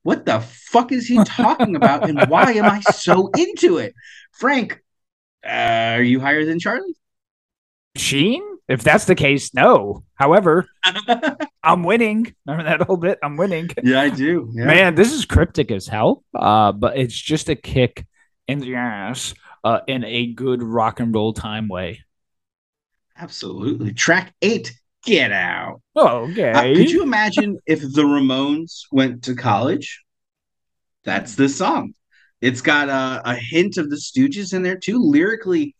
what 0.03 0.27
the 0.27 0.41
fuck 0.41 0.93
is 0.93 1.07
he 1.07 1.23
talking 1.25 1.77
about 1.77 2.09
and 2.09 2.29
why 2.29 2.53
am 2.53 2.67
I 2.67 2.81
so 2.81 3.31
into 3.37 3.79
it? 3.79 3.95
Frank, 4.33 4.83
uh, 5.45 5.97
are 5.97 6.03
you 6.03 6.21
higher 6.21 6.45
than 6.45 6.61
Charlie? 6.61 6.95
Sheen? 7.97 8.43
If 8.67 8.83
that's 8.83 9.05
the 9.05 9.15
case, 9.15 9.53
no. 9.53 10.05
However, 10.15 10.67
I'm 11.63 11.83
winning. 11.83 12.35
Remember 12.47 12.71
that 12.71 12.87
whole 12.87 12.97
bit? 12.97 13.19
I'm 13.23 13.37
winning. 13.37 13.71
Yeah, 13.83 14.01
I 14.01 14.09
do. 14.09 14.51
Yeah. 14.55 14.65
Man, 14.65 14.95
this 14.95 15.13
is 15.13 15.27
cryptic 15.27 15.71
as 15.71 15.87
hell. 15.87 16.25
Uh, 16.35 16.73
but 16.73 16.97
it's 16.97 17.15
just 17.15 17.51
a 17.51 17.57
kick 17.57 18.07
in 18.49 18.61
the 18.61 18.77
ass 18.77 19.35
uh, 19.65 19.81
in 19.87 20.05
a 20.05 20.33
good 20.33 20.63
rock 20.63 21.01
and 21.01 21.15
roll 21.15 21.35
time 21.35 21.69
way. 21.69 22.01
Absolutely. 23.17 23.93
Track 23.93 24.35
eight, 24.43 24.75
Get 25.05 25.33
Out. 25.33 25.81
Oh, 25.95 26.31
okay. 26.31 26.51
Uh, 26.51 26.63
could 26.75 26.91
you 26.91 27.03
imagine 27.03 27.59
if 27.67 27.81
the 27.81 28.03
Ramones 28.03 28.83
went 28.91 29.25
to 29.25 29.35
college? 29.35 30.03
That's 31.05 31.35
the 31.35 31.49
song. 31.49 31.95
It's 32.41 32.61
got 32.61 32.89
a, 32.89 33.23
a 33.25 33.37
hint 33.37 33.77
of 33.77 33.91
the 33.91 33.97
Stooges 33.97 34.53
in 34.53 34.63
there 34.63 34.77
too. 34.77 34.99
Lyrically, 34.99 35.77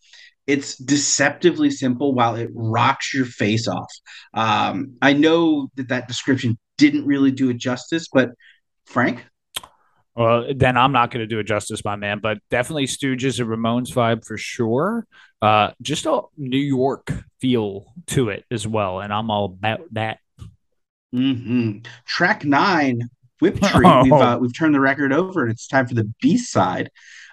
it's 0.47 0.77
deceptively 0.77 1.71
simple 1.71 2.15
while 2.15 2.37
it 2.37 2.51
rocks 2.55 3.13
your 3.15 3.25
face 3.25 3.67
off. 3.67 3.91
Um, 4.35 4.97
I 5.01 5.15
know 5.15 5.69
that 5.77 5.89
that 5.89 6.09
description 6.09 6.59
didn't 6.77 7.07
really 7.07 7.31
do 7.31 7.51
it 7.51 7.57
justice, 7.57 8.09
but 8.13 8.31
Frank, 8.85 9.25
well, 10.17 10.47
then 10.55 10.77
I'm 10.77 10.93
not 10.93 11.11
going 11.11 11.23
to 11.23 11.27
do 11.27 11.41
it 11.41 11.45
justice, 11.45 11.85
my 11.85 11.97
man. 11.97 12.21
But 12.21 12.39
definitely 12.51 12.87
Stooges 12.87 13.41
and 13.41 13.49
Ramones 13.49 13.93
vibe 13.93 14.25
for 14.25 14.39
sure. 14.39 15.07
Uh, 15.43 15.73
just 15.83 16.07
a 16.07 16.23
New 16.37 16.57
York 16.57 17.13
feel 17.41 17.93
to 18.09 18.29
it 18.29 18.45
as 18.51 18.67
well, 18.67 19.01
and 19.01 19.13
I'm 19.13 19.31
all 19.31 19.45
about 19.47 19.81
that. 19.93 20.19
Mm-hmm. 21.15 21.79
Track 22.07 22.45
nine, 22.45 23.09
Whip 23.41 23.61
Tree. 23.63 23.87
Oh. 23.87 24.03
We've 24.03 24.13
uh, 24.13 24.39
we've 24.41 24.57
turned 24.57 24.75
the 24.75 24.81
record 24.81 25.13
over, 25.13 25.43
and 25.43 25.51
it's 25.51 25.67
time 25.67 25.87
for 25.87 25.95
the 25.95 26.11
B 26.21 26.39
side. 26.39 26.91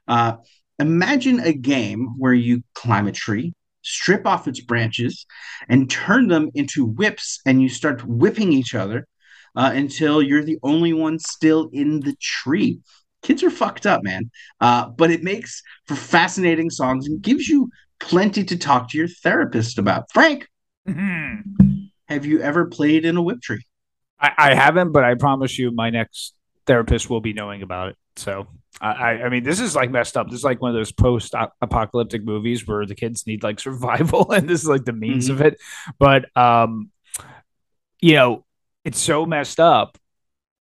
Uh, 0.07 0.37
imagine 0.79 1.39
a 1.39 1.53
game 1.53 2.15
where 2.17 2.33
you 2.33 2.63
climb 2.73 3.07
a 3.07 3.11
tree, 3.11 3.53
strip 3.83 4.25
off 4.25 4.47
its 4.47 4.59
branches, 4.59 5.25
and 5.69 5.89
turn 5.89 6.27
them 6.27 6.49
into 6.55 6.85
whips, 6.85 7.39
and 7.45 7.61
you 7.61 7.69
start 7.69 8.03
whipping 8.05 8.51
each 8.51 8.73
other 8.73 9.07
uh, 9.55 9.71
until 9.73 10.21
you're 10.21 10.43
the 10.43 10.59
only 10.63 10.93
one 10.93 11.19
still 11.19 11.69
in 11.73 11.99
the 12.01 12.15
tree. 12.21 12.79
Kids 13.21 13.43
are 13.43 13.51
fucked 13.51 13.85
up, 13.85 14.03
man. 14.03 14.31
Uh, 14.59 14.89
but 14.89 15.11
it 15.11 15.23
makes 15.23 15.61
for 15.85 15.95
fascinating 15.95 16.69
songs 16.69 17.07
and 17.07 17.21
gives 17.21 17.47
you 17.47 17.69
plenty 17.99 18.43
to 18.43 18.57
talk 18.57 18.89
to 18.89 18.97
your 18.97 19.07
therapist 19.07 19.77
about. 19.77 20.11
Frank, 20.11 20.47
mm-hmm. 20.87 21.85
have 22.07 22.25
you 22.25 22.41
ever 22.41 22.65
played 22.65 23.05
in 23.05 23.17
a 23.17 23.21
whip 23.21 23.41
tree? 23.41 23.63
I, 24.19 24.31
I, 24.37 24.53
haven't, 24.55 24.91
but 24.91 25.03
I 25.03 25.15
promise 25.15 25.57
you, 25.57 25.71
my 25.71 25.89
next 25.89 26.33
therapist 26.65 27.09
will 27.09 27.21
be 27.21 27.33
knowing 27.33 27.61
about 27.61 27.89
it. 27.89 27.97
So, 28.15 28.47
I, 28.79 29.23
I 29.23 29.29
mean, 29.29 29.43
this 29.43 29.59
is 29.59 29.75
like 29.75 29.91
messed 29.91 30.17
up. 30.17 30.27
This 30.27 30.39
is 30.39 30.43
like 30.43 30.61
one 30.61 30.71
of 30.71 30.75
those 30.75 30.91
post-apocalyptic 30.91 32.23
movies 32.23 32.67
where 32.67 32.85
the 32.85 32.95
kids 32.95 33.27
need 33.27 33.43
like 33.43 33.59
survival, 33.59 34.31
and 34.31 34.49
this 34.49 34.61
is 34.61 34.67
like 34.67 34.85
the 34.85 34.93
means 34.93 35.25
mm-hmm. 35.25 35.33
of 35.33 35.41
it. 35.41 35.59
But, 35.99 36.35
um, 36.35 36.89
you 37.99 38.15
know, 38.15 38.45
it's 38.83 38.99
so 38.99 39.25
messed 39.25 39.59
up 39.59 39.97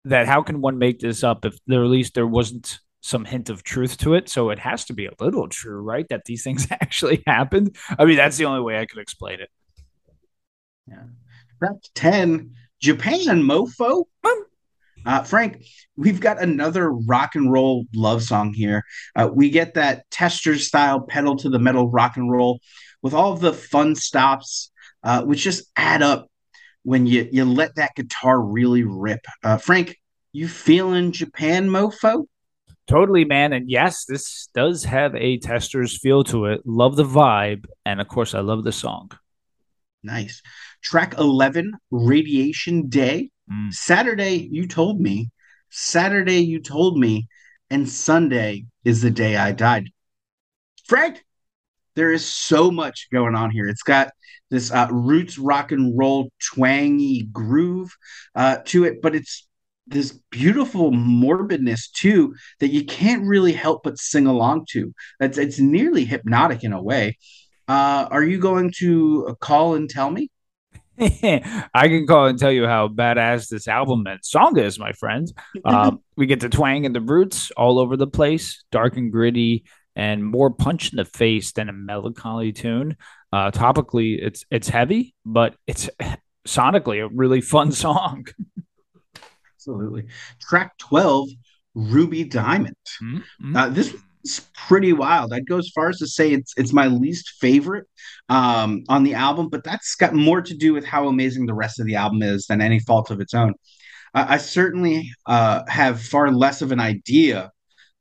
that 0.05 0.27
how 0.27 0.41
can 0.41 0.61
one 0.61 0.77
make 0.77 0.99
this 0.99 1.23
up 1.23 1.45
if 1.45 1.57
there 1.67 1.83
at 1.83 1.89
least 1.89 2.13
there 2.13 2.27
wasn't 2.27 2.79
some 3.01 3.25
hint 3.25 3.49
of 3.49 3.63
truth 3.63 3.97
to 3.97 4.13
it? 4.13 4.29
So 4.29 4.49
it 4.49 4.59
has 4.59 4.85
to 4.85 4.93
be 4.93 5.05
a 5.05 5.13
little 5.19 5.47
true, 5.47 5.81
right? 5.81 6.07
That 6.09 6.25
these 6.25 6.43
things 6.43 6.67
actually 6.71 7.23
happened. 7.27 7.75
I 7.97 8.05
mean, 8.05 8.17
that's 8.17 8.37
the 8.37 8.45
only 8.45 8.61
way 8.61 8.79
I 8.79 8.85
could 8.85 8.99
explain 8.99 9.39
it. 9.39 9.49
Yeah. 10.87 11.03
That's 11.61 11.89
10. 11.95 12.55
Japan, 12.81 13.43
mofo. 13.43 14.05
Uh, 15.05 15.23
Frank, 15.23 15.63
we've 15.95 16.19
got 16.19 16.41
another 16.41 16.91
rock 16.91 17.35
and 17.35 17.51
roll 17.51 17.85
love 17.93 18.21
song 18.21 18.53
here. 18.53 18.83
Uh, 19.15 19.29
we 19.33 19.49
get 19.49 19.73
that 19.75 20.09
tester 20.11 20.57
style 20.57 21.01
pedal 21.01 21.37
to 21.37 21.49
the 21.49 21.59
metal 21.59 21.89
rock 21.89 22.17
and 22.17 22.31
roll 22.31 22.59
with 23.01 23.13
all 23.13 23.35
the 23.35 23.53
fun 23.53 23.95
stops, 23.95 24.71
uh, 25.03 25.23
which 25.23 25.41
just 25.41 25.63
add 25.75 26.01
up 26.01 26.29
when 26.83 27.05
you 27.05 27.27
you 27.31 27.45
let 27.45 27.75
that 27.75 27.95
guitar 27.95 28.39
really 28.41 28.83
rip. 28.83 29.25
Uh, 29.43 29.57
Frank, 29.57 29.97
you 30.31 30.47
feeling 30.47 31.11
Japan 31.11 31.69
mofo? 31.69 32.25
Totally, 32.87 33.23
man. 33.23 33.53
And 33.53 33.69
yes, 33.69 34.05
this 34.05 34.49
does 34.53 34.83
have 34.85 35.13
a 35.15 35.37
tester's 35.37 35.99
feel 35.99 36.23
to 36.25 36.45
it. 36.45 36.61
Love 36.65 36.95
the 36.95 37.03
vibe. 37.03 37.65
And 37.85 38.01
of 38.01 38.07
course, 38.07 38.33
I 38.33 38.39
love 38.39 38.63
the 38.63 38.71
song. 38.71 39.11
Nice. 40.01 40.41
Track 40.81 41.15
11, 41.17 41.73
Radiation 41.91 42.87
Day. 42.87 43.29
Mm. 43.51 43.71
Saturday, 43.73 44.47
you 44.51 44.67
told 44.67 44.99
me. 44.99 45.29
Saturday, 45.69 46.39
you 46.39 46.59
told 46.59 46.97
me. 46.97 47.27
And 47.69 47.87
Sunday 47.87 48.65
is 48.83 49.03
the 49.03 49.11
day 49.11 49.35
I 49.35 49.51
died. 49.51 49.91
Frank, 50.85 51.23
there 51.99 52.13
is 52.13 52.25
so 52.25 52.71
much 52.71 53.09
going 53.11 53.35
on 53.35 53.51
here. 53.51 53.67
It's 53.67 53.83
got 53.83 54.11
this 54.49 54.71
uh, 54.71 54.87
roots 54.89 55.37
rock 55.37 55.73
and 55.73 55.97
roll 55.99 56.31
twangy 56.41 57.27
groove 57.33 57.93
uh, 58.35 58.59
to 58.67 58.85
it, 58.85 59.01
but 59.01 59.15
it's 59.15 59.45
this 59.85 60.17
beautiful 60.29 60.91
morbidness 60.91 61.91
too 61.91 62.33
that 62.61 62.69
you 62.69 62.85
can't 62.85 63.27
really 63.27 63.51
help 63.51 63.83
but 63.83 63.99
sing 63.99 64.27
along 64.27 64.67
to. 64.69 64.93
It's 65.19 65.37
it's 65.37 65.59
nearly 65.59 66.05
hypnotic 66.05 66.63
in 66.63 66.71
a 66.71 66.81
way. 66.81 67.17
Uh, 67.67 68.07
are 68.09 68.23
you 68.23 68.39
going 68.39 68.71
to 68.77 69.35
call 69.41 69.75
and 69.75 69.89
tell 69.89 70.09
me? 70.09 70.29
I 71.01 71.87
can 71.87 72.07
call 72.07 72.27
and 72.27 72.39
tell 72.39 72.51
you 72.51 72.65
how 72.65 72.87
badass 72.87 73.49
this 73.49 73.67
album 73.67 74.07
and 74.07 74.23
song 74.23 74.57
is, 74.57 74.79
my 74.79 74.93
friend. 74.93 75.27
Uh, 75.65 75.91
we 76.15 76.25
get 76.25 76.39
the 76.39 76.49
twang 76.49 76.85
and 76.85 76.95
the 76.95 77.01
roots 77.01 77.51
all 77.51 77.77
over 77.77 77.97
the 77.97 78.07
place, 78.07 78.63
dark 78.71 78.95
and 78.97 79.11
gritty, 79.11 79.65
and 79.99 80.23
more 80.25 80.49
punch 80.49 80.93
in 80.93 80.95
the 80.95 81.03
face 81.03 81.51
than 81.51 81.67
a 81.67 81.73
melancholy 81.73 82.53
tune. 82.53 82.95
Uh, 83.33 83.51
topically, 83.51 84.17
it's 84.17 84.45
it's 84.49 84.69
heavy, 84.69 85.13
but 85.25 85.55
it's 85.67 85.89
sonically 86.47 87.03
a 87.03 87.09
really 87.13 87.41
fun 87.41 87.71
song. 87.83 88.25
Absolutely. 89.55 90.05
Track 90.39 90.77
12, 90.77 91.27
Ruby 91.75 92.23
Diamond. 92.23 92.77
Mm-hmm. 93.03 93.55
Uh, 93.57 93.69
this 93.69 93.93
is 94.23 94.47
pretty 94.55 94.93
wild. 94.93 95.33
I'd 95.33 95.45
go 95.45 95.57
as 95.57 95.69
far 95.75 95.89
as 95.89 95.97
to 95.97 96.07
say 96.07 96.31
it's 96.31 96.53
it's 96.55 96.71
my 96.71 96.87
least 96.87 97.31
favorite 97.41 97.85
um, 98.29 98.85
on 98.87 99.03
the 99.03 99.15
album, 99.15 99.49
but 99.49 99.65
that's 99.65 99.95
got 99.95 100.13
more 100.13 100.41
to 100.41 100.55
do 100.55 100.71
with 100.71 100.85
how 100.85 101.09
amazing 101.09 101.45
the 101.45 101.53
rest 101.53 101.77
of 101.81 101.85
the 101.87 101.95
album 101.95 102.21
is 102.21 102.47
than 102.47 102.61
any 102.61 102.79
fault 102.79 103.11
of 103.11 103.19
its 103.19 103.33
own. 103.33 103.53
Uh, 104.13 104.27
I 104.29 104.37
certainly 104.37 105.11
uh, 105.25 105.63
have 105.67 106.01
far 106.01 106.31
less 106.31 106.61
of 106.61 106.71
an 106.71 106.79
idea 106.79 107.51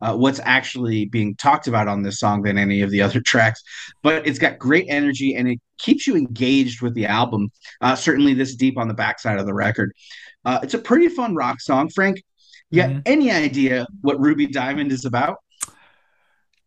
uh, 0.01 0.17
what's 0.17 0.41
actually 0.45 1.07
being 1.07 1.35
talked 1.37 1.67
about 1.67 1.89
on 1.89 2.03
this 2.03 2.21
song 2.21 2.43
than 2.43 2.59
any 2.59 2.83
of 2.83 2.91
the 2.91 3.03
other 3.03 3.21
tracks. 3.27 3.63
But 4.03 4.27
it's 4.27 4.39
got 4.39 4.59
great 4.59 4.87
energy 4.89 5.35
and 5.35 5.49
it 5.49 5.61
keeps 5.79 6.07
you 6.07 6.17
engaged 6.17 6.83
with 6.83 6.95
the 6.95 7.07
album, 7.07 7.51
uh, 7.81 7.95
certainly 7.95 8.35
this 8.35 8.55
deep 8.55 8.79
on 8.79 8.89
the 8.89 8.95
backside 8.95 9.39
of 9.39 9.47
the 9.47 9.55
record. 9.55 9.93
Uh, 10.45 10.61
it's 10.63 10.75
a 10.75 10.79
pretty 10.79 11.09
fun 11.09 11.35
rock 11.35 11.61
song. 11.61 11.89
Frank, 11.89 12.23
you 12.71 12.83
mm-hmm. 12.83 12.95
got 12.95 13.03
any 13.07 13.31
idea 13.31 13.87
what 14.01 14.21
Ruby 14.21 14.47
Diamond 14.47 14.93
is 14.93 15.05
about? 15.05 15.39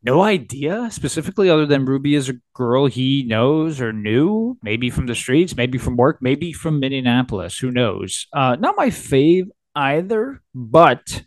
No 0.04 0.24
idea 0.24 0.90
specifically, 0.90 1.48
other 1.48 1.68
than 1.68 1.86
Ruby 1.86 2.16
is 2.16 2.28
a 2.28 2.40
girl 2.56 2.88
he 2.88 3.24
knows 3.24 3.80
or 3.80 3.94
knew, 3.94 4.58
maybe 4.64 4.90
from 4.90 5.06
the 5.06 5.14
streets, 5.14 5.56
maybe 5.56 5.78
from 5.78 5.96
work, 5.96 6.18
maybe 6.22 6.54
from 6.54 6.80
Minneapolis. 6.80 7.60
Who 7.60 7.70
knows? 7.70 8.26
Uh, 8.34 8.56
not 8.60 8.76
my 8.76 8.88
fave 8.88 9.50
either, 9.76 10.42
but 10.56 11.24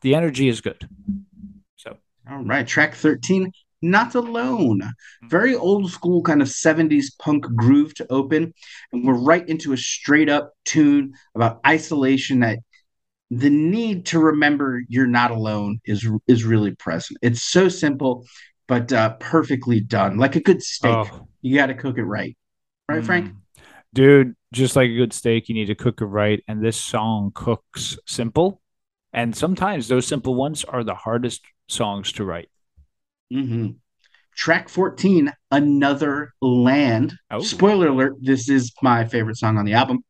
the 0.00 0.16
energy 0.16 0.48
is 0.48 0.60
good. 0.60 0.88
All 2.30 2.44
right, 2.44 2.66
track 2.66 2.94
13, 2.94 3.50
Not 3.80 4.14
Alone. 4.14 4.82
Very 5.24 5.54
old 5.54 5.90
school 5.90 6.20
kind 6.22 6.42
of 6.42 6.48
70s 6.48 7.06
punk 7.18 7.44
groove 7.56 7.94
to 7.94 8.06
open. 8.10 8.52
And 8.92 9.06
we're 9.06 9.14
right 9.14 9.48
into 9.48 9.72
a 9.72 9.78
straight 9.78 10.28
up 10.28 10.52
tune 10.66 11.14
about 11.34 11.60
isolation 11.66 12.40
that 12.40 12.58
the 13.30 13.48
need 13.48 14.06
to 14.06 14.18
remember 14.18 14.82
you're 14.88 15.06
not 15.06 15.30
alone 15.30 15.80
is 15.84 16.06
is 16.26 16.44
really 16.44 16.74
present. 16.74 17.18
It's 17.22 17.42
so 17.42 17.68
simple, 17.68 18.26
but 18.66 18.92
uh, 18.92 19.14
perfectly 19.20 19.80
done. 19.80 20.18
Like 20.18 20.36
a 20.36 20.40
good 20.40 20.62
steak, 20.62 20.94
oh. 21.12 21.28
you 21.40 21.56
got 21.56 21.66
to 21.66 21.74
cook 21.74 21.96
it 21.96 22.04
right. 22.04 22.36
Right, 22.88 23.02
mm. 23.02 23.06
Frank? 23.06 23.34
Dude, 23.94 24.34
just 24.52 24.76
like 24.76 24.90
a 24.90 24.96
good 24.96 25.12
steak, 25.14 25.48
you 25.48 25.54
need 25.54 25.66
to 25.66 25.74
cook 25.74 26.00
it 26.02 26.06
right. 26.06 26.42
And 26.46 26.62
this 26.62 26.76
song 26.76 27.32
cooks 27.34 27.98
simple. 28.06 28.60
And 29.14 29.34
sometimes 29.34 29.88
those 29.88 30.06
simple 30.06 30.34
ones 30.34 30.64
are 30.64 30.84
the 30.84 30.94
hardest 30.94 31.42
songs 31.68 32.12
to 32.12 32.24
write. 32.24 32.48
Mm-hmm. 33.32 33.70
Track 34.36 34.68
14, 34.68 35.32
Another 35.50 36.32
Land. 36.40 37.14
Oh. 37.30 37.40
Spoiler 37.40 37.88
alert, 37.88 38.14
this 38.20 38.48
is 38.48 38.72
my 38.82 39.04
favorite 39.04 39.36
song 39.36 39.58
on 39.58 39.64
the 39.64 39.74
album. 39.74 40.00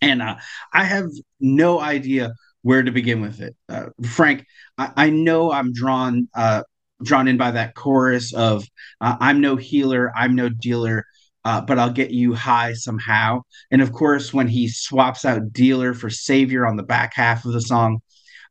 And 0.00 0.20
uh, 0.20 0.36
I 0.72 0.84
have 0.84 1.06
no 1.40 1.80
idea 1.80 2.32
where 2.62 2.82
to 2.82 2.90
begin 2.90 3.20
with 3.20 3.40
it. 3.40 3.54
Uh, 3.68 3.86
Frank, 4.04 4.44
I, 4.78 4.92
I, 4.96 5.10
know 5.10 5.52
I'm 5.52 5.72
drawn 5.72 6.28
uh, 6.34 6.62
drawn 7.02 7.28
in 7.28 7.36
by 7.36 7.52
that 7.52 7.74
chorus 7.74 8.32
of 8.32 8.64
uh, 9.00 9.16
I'm 9.20 9.40
no 9.40 9.56
healer, 9.56 10.12
I'm 10.16 10.34
no 10.34 10.48
dealer, 10.48 11.04
uh, 11.44 11.60
but 11.60 11.78
I'll 11.78 11.92
get 11.92 12.10
you 12.10 12.34
high 12.34 12.72
somehow. 12.72 13.42
And 13.70 13.82
of 13.82 13.92
course, 13.92 14.32
when 14.32 14.48
he 14.48 14.68
swaps 14.68 15.24
out 15.24 15.52
dealer 15.52 15.94
for 15.94 16.10
savior 16.10 16.66
on 16.66 16.76
the 16.76 16.82
back 16.82 17.14
half 17.14 17.44
of 17.44 17.52
the 17.52 17.60
song, 17.60 18.00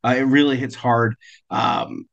uh, 0.04 0.16
it 0.18 0.24
really 0.24 0.58
hits 0.58 0.76
hard. 0.76 1.16
Um, 1.50 2.06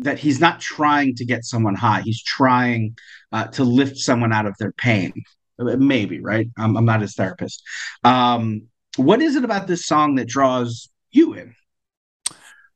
that 0.00 0.18
he's 0.18 0.40
not 0.40 0.60
trying 0.60 1.14
to 1.16 1.24
get 1.24 1.44
someone 1.44 1.74
high. 1.74 2.00
He's 2.02 2.22
trying 2.22 2.96
uh, 3.32 3.46
to 3.48 3.64
lift 3.64 3.96
someone 3.96 4.32
out 4.32 4.46
of 4.46 4.56
their 4.58 4.72
pain. 4.72 5.12
Maybe, 5.58 6.20
right? 6.20 6.48
I'm, 6.58 6.76
I'm 6.76 6.86
not 6.86 7.02
his 7.02 7.14
therapist. 7.14 7.62
Um, 8.02 8.68
what 8.96 9.20
is 9.20 9.36
it 9.36 9.44
about 9.44 9.66
this 9.66 9.84
song 9.84 10.14
that 10.16 10.28
draws 10.28 10.88
you 11.10 11.34
in? 11.34 11.54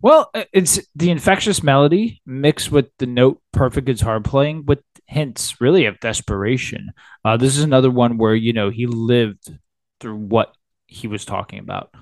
Well, 0.00 0.30
it's 0.52 0.80
the 0.94 1.10
infectious 1.10 1.62
melody 1.62 2.20
mixed 2.26 2.70
with 2.70 2.90
the 2.98 3.06
note 3.06 3.40
perfect 3.52 3.86
guitar 3.86 4.20
playing 4.20 4.66
with 4.66 4.80
hints 5.06 5.62
really 5.62 5.86
of 5.86 5.98
desperation. 6.00 6.92
Uh, 7.24 7.38
this 7.38 7.56
is 7.56 7.64
another 7.64 7.90
one 7.90 8.18
where, 8.18 8.34
you 8.34 8.52
know, 8.52 8.68
he 8.68 8.86
lived 8.86 9.58
through 10.00 10.16
what 10.16 10.54
he 10.86 11.08
was 11.08 11.24
talking 11.24 11.58
about. 11.58 11.94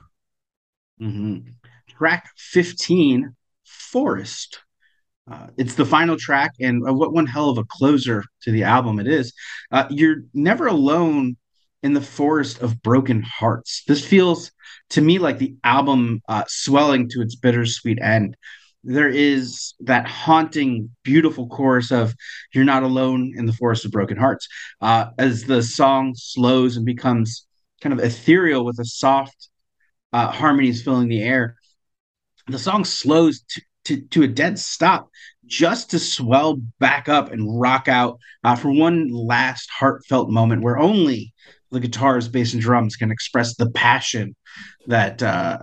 Mm-hmm. 1.00 1.50
Track 1.90 2.30
15, 2.36 3.36
Forest. 3.64 4.60
Uh, 5.30 5.46
it's 5.56 5.74
the 5.76 5.84
final 5.84 6.16
track, 6.16 6.52
and 6.60 6.86
uh, 6.88 6.92
what 6.92 7.12
one 7.12 7.26
hell 7.26 7.48
of 7.48 7.58
a 7.58 7.64
closer 7.64 8.24
to 8.42 8.50
the 8.50 8.64
album 8.64 8.98
it 8.98 9.06
is. 9.06 9.32
Uh, 9.70 9.86
you're 9.88 10.24
never 10.34 10.66
alone 10.66 11.36
in 11.82 11.92
the 11.92 12.00
forest 12.00 12.60
of 12.60 12.82
broken 12.82 13.22
hearts. 13.22 13.82
This 13.86 14.04
feels 14.04 14.50
to 14.90 15.00
me 15.00 15.18
like 15.18 15.38
the 15.38 15.54
album 15.64 16.20
uh, 16.28 16.44
swelling 16.48 17.08
to 17.10 17.20
its 17.20 17.36
bittersweet 17.36 18.00
end. 18.00 18.36
There 18.84 19.08
is 19.08 19.74
that 19.80 20.08
haunting, 20.08 20.90
beautiful 21.04 21.48
chorus 21.48 21.92
of 21.92 22.14
"You're 22.52 22.64
not 22.64 22.82
alone 22.82 23.32
in 23.36 23.46
the 23.46 23.52
forest 23.52 23.84
of 23.84 23.92
broken 23.92 24.16
hearts." 24.16 24.48
Uh, 24.80 25.06
as 25.18 25.44
the 25.44 25.62
song 25.62 26.14
slows 26.16 26.76
and 26.76 26.84
becomes 26.84 27.46
kind 27.80 27.92
of 27.92 28.00
ethereal 28.00 28.64
with 28.64 28.80
a 28.80 28.84
soft 28.84 29.48
uh, 30.12 30.32
harmonies 30.32 30.82
filling 30.82 31.08
the 31.08 31.22
air, 31.22 31.56
the 32.48 32.58
song 32.58 32.84
slows 32.84 33.42
to, 33.50 33.62
to, 33.84 34.00
to 34.00 34.22
a 34.22 34.28
dead 34.28 34.58
stop 34.58 35.10
just 35.44 35.90
to 35.90 35.98
swell 35.98 36.56
back 36.78 37.08
up 37.08 37.32
and 37.32 37.60
rock 37.60 37.88
out 37.88 38.18
uh, 38.44 38.56
for 38.56 38.70
one 38.70 39.08
last 39.08 39.70
heartfelt 39.70 40.30
moment 40.30 40.62
where 40.62 40.78
only 40.78 41.34
the 41.70 41.80
guitars, 41.80 42.28
bass, 42.28 42.52
and 42.52 42.62
drums 42.62 42.96
can 42.96 43.10
express 43.10 43.56
the 43.56 43.70
passion 43.70 44.36
that 44.86 45.22
uh, 45.22 45.58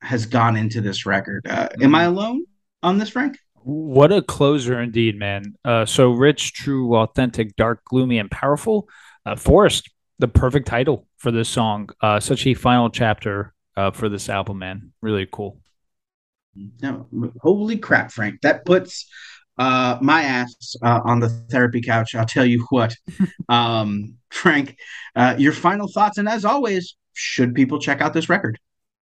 has 0.00 0.26
gone 0.26 0.56
into 0.56 0.80
this 0.80 1.06
record. 1.06 1.46
Uh, 1.48 1.68
am 1.80 1.94
I 1.94 2.04
alone 2.04 2.44
on 2.82 2.98
this, 2.98 3.08
Frank? 3.08 3.38
What 3.64 4.12
a 4.12 4.22
closer 4.22 4.80
indeed, 4.80 5.18
man. 5.18 5.54
Uh, 5.64 5.84
so 5.86 6.10
rich, 6.10 6.52
true, 6.52 6.96
authentic, 6.96 7.56
dark, 7.56 7.84
gloomy, 7.84 8.18
and 8.18 8.30
powerful. 8.30 8.88
Uh, 9.24 9.36
Forest, 9.36 9.90
the 10.18 10.28
perfect 10.28 10.66
title 10.66 11.06
for 11.16 11.30
this 11.30 11.48
song. 11.48 11.88
Uh, 12.00 12.18
such 12.18 12.46
a 12.46 12.54
final 12.54 12.90
chapter 12.90 13.54
for 13.94 14.08
this 14.08 14.28
album, 14.28 14.58
man. 14.58 14.92
Really 15.00 15.26
cool. 15.30 15.61
No, 16.80 17.06
holy 17.40 17.78
crap, 17.78 18.10
Frank! 18.10 18.40
That 18.42 18.64
puts 18.64 19.08
uh, 19.58 19.98
my 20.00 20.22
ass 20.22 20.76
uh, 20.82 21.00
on 21.04 21.20
the 21.20 21.28
therapy 21.28 21.80
couch. 21.80 22.14
I'll 22.14 22.26
tell 22.26 22.44
you 22.44 22.66
what, 22.70 22.94
um, 23.48 24.16
Frank. 24.30 24.76
Uh, 25.14 25.34
your 25.38 25.52
final 25.52 25.88
thoughts, 25.88 26.18
and 26.18 26.28
as 26.28 26.44
always, 26.44 26.96
should 27.14 27.54
people 27.54 27.78
check 27.78 28.00
out 28.00 28.12
this 28.12 28.28
record? 28.28 28.58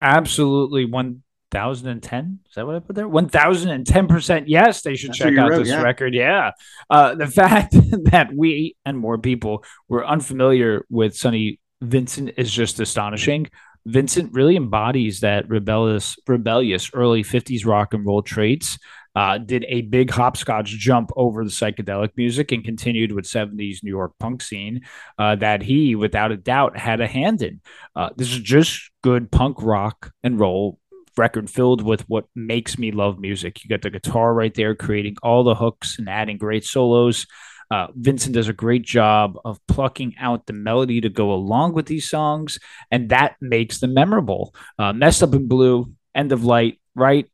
Absolutely, 0.02 0.86
one 0.86 1.24
thousand 1.52 1.90
and 1.90 2.04
ten. 2.04 2.40
Is 2.50 2.56
that 2.56 2.66
what 2.66 2.76
I 2.76 2.80
put 2.80 2.96
there? 2.96 3.08
One 3.08 3.30
thousand 3.30 3.72
and 3.72 3.86
ten 3.86 4.08
percent. 4.08 4.48
Yes, 4.48 4.82
they 4.82 4.96
should 4.96 5.12
That's 5.12 5.20
check 5.20 5.38
out 5.38 5.52
wrote, 5.52 5.60
this 5.60 5.70
yeah. 5.70 5.82
record. 5.82 6.14
Yeah, 6.14 6.52
uh, 6.90 7.16
the 7.16 7.28
fact 7.42 7.74
that 8.12 8.30
we 8.36 8.76
and 8.86 8.98
more 8.98 9.18
people 9.18 9.64
were 9.88 10.06
unfamiliar 10.06 10.86
with 10.90 11.16
Sonny 11.16 11.60
Vincent 11.82 12.32
is 12.38 12.52
just 12.52 12.80
astonishing. 12.80 13.50
Vincent 13.86 14.34
really 14.34 14.56
embodies 14.56 15.20
that 15.20 15.48
rebellious, 15.50 16.18
rebellious 16.28 16.92
early 16.94 17.24
50s 17.24 17.66
rock 17.66 17.94
and 17.94 18.06
roll 18.06 18.22
traits. 18.22 18.78
Uh, 19.16 19.38
did 19.38 19.64
a 19.70 19.82
big 19.84 20.12
hopscotch 20.12 20.68
jump 20.72 21.10
over 21.16 21.46
the 21.46 21.50
psychedelic 21.50 22.10
music 22.18 22.52
and 22.52 22.66
continued 22.66 23.14
with 23.14 23.24
70s 23.24 23.82
New 23.82 23.92
York 23.92 24.12
punk 24.20 24.42
scene 24.42 24.82
uh, 25.18 25.36
that 25.38 25.62
he, 25.62 25.96
without 25.96 26.34
a 26.34 26.38
doubt, 26.38 26.78
had 26.78 27.00
a 27.00 27.08
hand 27.08 27.42
in. 27.42 27.62
Uh, 27.96 28.10
this 28.18 28.30
is 28.30 28.40
just 28.40 28.92
good 29.02 29.32
punk 29.32 29.62
rock 29.62 30.12
and 30.22 30.38
roll 30.38 30.80
record 31.18 31.50
filled 31.50 31.82
with 31.82 32.02
what 32.10 32.26
makes 32.36 32.78
me 32.78 32.92
love 32.92 33.20
music. 33.20 33.64
You 33.64 33.70
got 33.70 33.82
the 33.82 33.90
guitar 33.90 34.34
right 34.34 34.54
there, 34.54 34.76
creating 34.76 35.16
all 35.24 35.46
the 35.46 35.56
hooks 35.56 35.98
and 35.98 36.10
adding 36.10 36.38
great 36.38 36.66
solos. 36.66 37.26
Uh, 37.72 37.88
Vincent 37.96 38.36
does 38.36 38.48
a 38.48 38.54
great 38.54 38.84
job 38.84 39.38
of 39.44 39.60
plucking 39.68 40.16
out 40.20 40.46
the 40.46 40.54
melody 40.54 41.02
to 41.02 41.10
go 41.10 41.32
along 41.34 41.74
with 41.74 41.86
these 41.86 42.10
songs, 42.10 42.60
and 42.92 43.10
that 43.10 43.36
makes 43.42 43.80
them 43.80 43.94
memorable. 43.94 44.54
Uh, 44.78 44.94
Messed 44.94 45.24
Up 45.24 45.34
in 45.34 45.48
Blue, 45.48 45.94
End 46.14 46.32
of 46.32 46.44
Light, 46.44 46.80
right? 46.96 47.28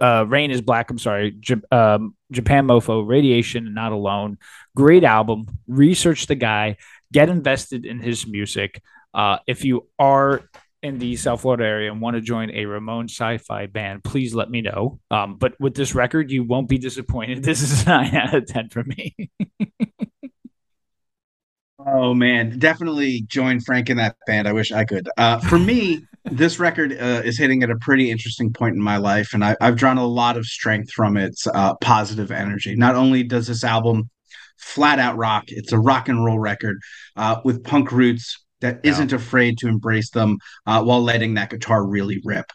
Uh, 0.00 0.24
Rain 0.26 0.50
is 0.50 0.60
Black. 0.60 0.90
I'm 0.90 0.98
sorry. 0.98 1.30
J- 1.32 1.62
um, 1.70 2.16
Japan 2.32 2.66
Mofo, 2.66 3.06
Radiation, 3.06 3.66
and 3.66 3.74
Not 3.74 3.92
Alone. 3.92 4.38
Great 4.74 5.04
album. 5.04 5.46
Research 5.68 6.26
the 6.26 6.34
guy. 6.34 6.76
Get 7.12 7.28
invested 7.28 7.84
in 7.84 8.00
his 8.00 8.26
music. 8.26 8.82
Uh, 9.14 9.38
if 9.46 9.64
you 9.64 9.88
are 9.98 10.42
in 10.82 10.98
the 10.98 11.16
South 11.16 11.42
Florida 11.42 11.64
area 11.64 11.90
and 11.90 12.00
want 12.00 12.16
to 12.16 12.20
join 12.20 12.50
a 12.50 12.66
Ramon 12.66 13.08
sci-fi 13.08 13.66
band, 13.66 14.02
please 14.02 14.34
let 14.34 14.50
me 14.50 14.60
know. 14.60 14.98
Um, 15.10 15.36
but 15.36 15.54
with 15.60 15.74
this 15.74 15.94
record, 15.94 16.30
you 16.30 16.44
won't 16.44 16.68
be 16.68 16.78
disappointed. 16.78 17.46
This 17.52 17.62
is 17.62 17.82
a 17.82 17.88
nine 17.88 18.14
out 18.14 18.34
of 18.34 18.46
ten 18.46 18.70
for 18.70 18.82
me. 18.82 19.14
oh 21.78 22.14
man, 22.14 22.58
definitely 22.58 23.22
join 23.26 23.60
Frank 23.60 23.90
in 23.90 23.98
that 23.98 24.16
band. 24.26 24.48
I 24.48 24.52
wish 24.52 24.72
I 24.72 24.84
could. 24.84 25.08
Uh, 25.18 25.38
for 25.38 25.58
me, 25.58 26.06
this 26.24 26.58
record 26.58 26.92
uh, 26.92 27.22
is 27.24 27.36
hitting 27.36 27.62
at 27.62 27.70
a 27.70 27.76
pretty 27.76 28.10
interesting 28.10 28.52
point 28.52 28.74
in 28.74 28.80
my 28.80 28.96
life, 28.96 29.34
and 29.34 29.44
I, 29.44 29.56
have 29.60 29.76
drawn 29.76 29.98
a 29.98 30.06
lot 30.06 30.38
of 30.38 30.46
strength 30.46 30.92
from 30.92 31.16
its 31.16 31.46
uh, 31.46 31.74
positive 31.76 32.30
energy. 32.30 32.74
Not 32.74 32.94
only 32.94 33.22
does 33.22 33.48
this 33.48 33.64
album 33.64 34.08
flat 34.56 34.98
out 34.98 35.16
rock, 35.16 35.44
it's 35.48 35.72
a 35.72 35.78
rock 35.78 36.08
and 36.08 36.24
roll 36.24 36.38
record 36.38 36.78
uh, 37.16 37.40
with 37.44 37.64
punk 37.64 37.92
roots 37.92 38.42
that 38.62 38.80
isn't 38.84 39.12
afraid 39.12 39.58
to 39.58 39.68
embrace 39.68 40.10
them 40.10 40.38
uh, 40.66 40.82
while 40.82 41.02
letting 41.02 41.34
that 41.34 41.50
guitar 41.50 41.84
really 41.84 42.20
rip. 42.24 42.46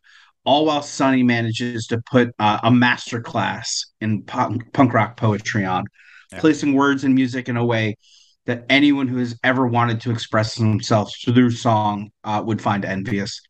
All 0.45 0.65
while 0.65 0.81
Sonny 0.81 1.23
manages 1.23 1.87
to 1.87 2.01
put 2.09 2.33
uh, 2.39 2.59
a 2.63 2.71
master 2.71 3.21
class 3.21 3.85
in 3.99 4.23
punk, 4.23 4.73
punk 4.73 4.93
rock 4.93 5.17
poetry 5.17 5.65
on, 5.65 5.83
yeah. 6.31 6.39
placing 6.39 6.73
words 6.73 7.03
and 7.03 7.13
music 7.13 7.49
in 7.49 7.57
a 7.57 7.65
way 7.65 7.97
that 8.45 8.65
anyone 8.69 9.09
who 9.09 9.17
has 9.17 9.37
ever 9.43 9.67
wanted 9.67 9.99
to 10.01 10.11
express 10.11 10.55
themselves 10.55 11.13
through 11.17 11.51
song 11.51 12.09
uh, 12.23 12.41
would 12.43 12.61
find 12.61 12.85
envious. 12.85 13.41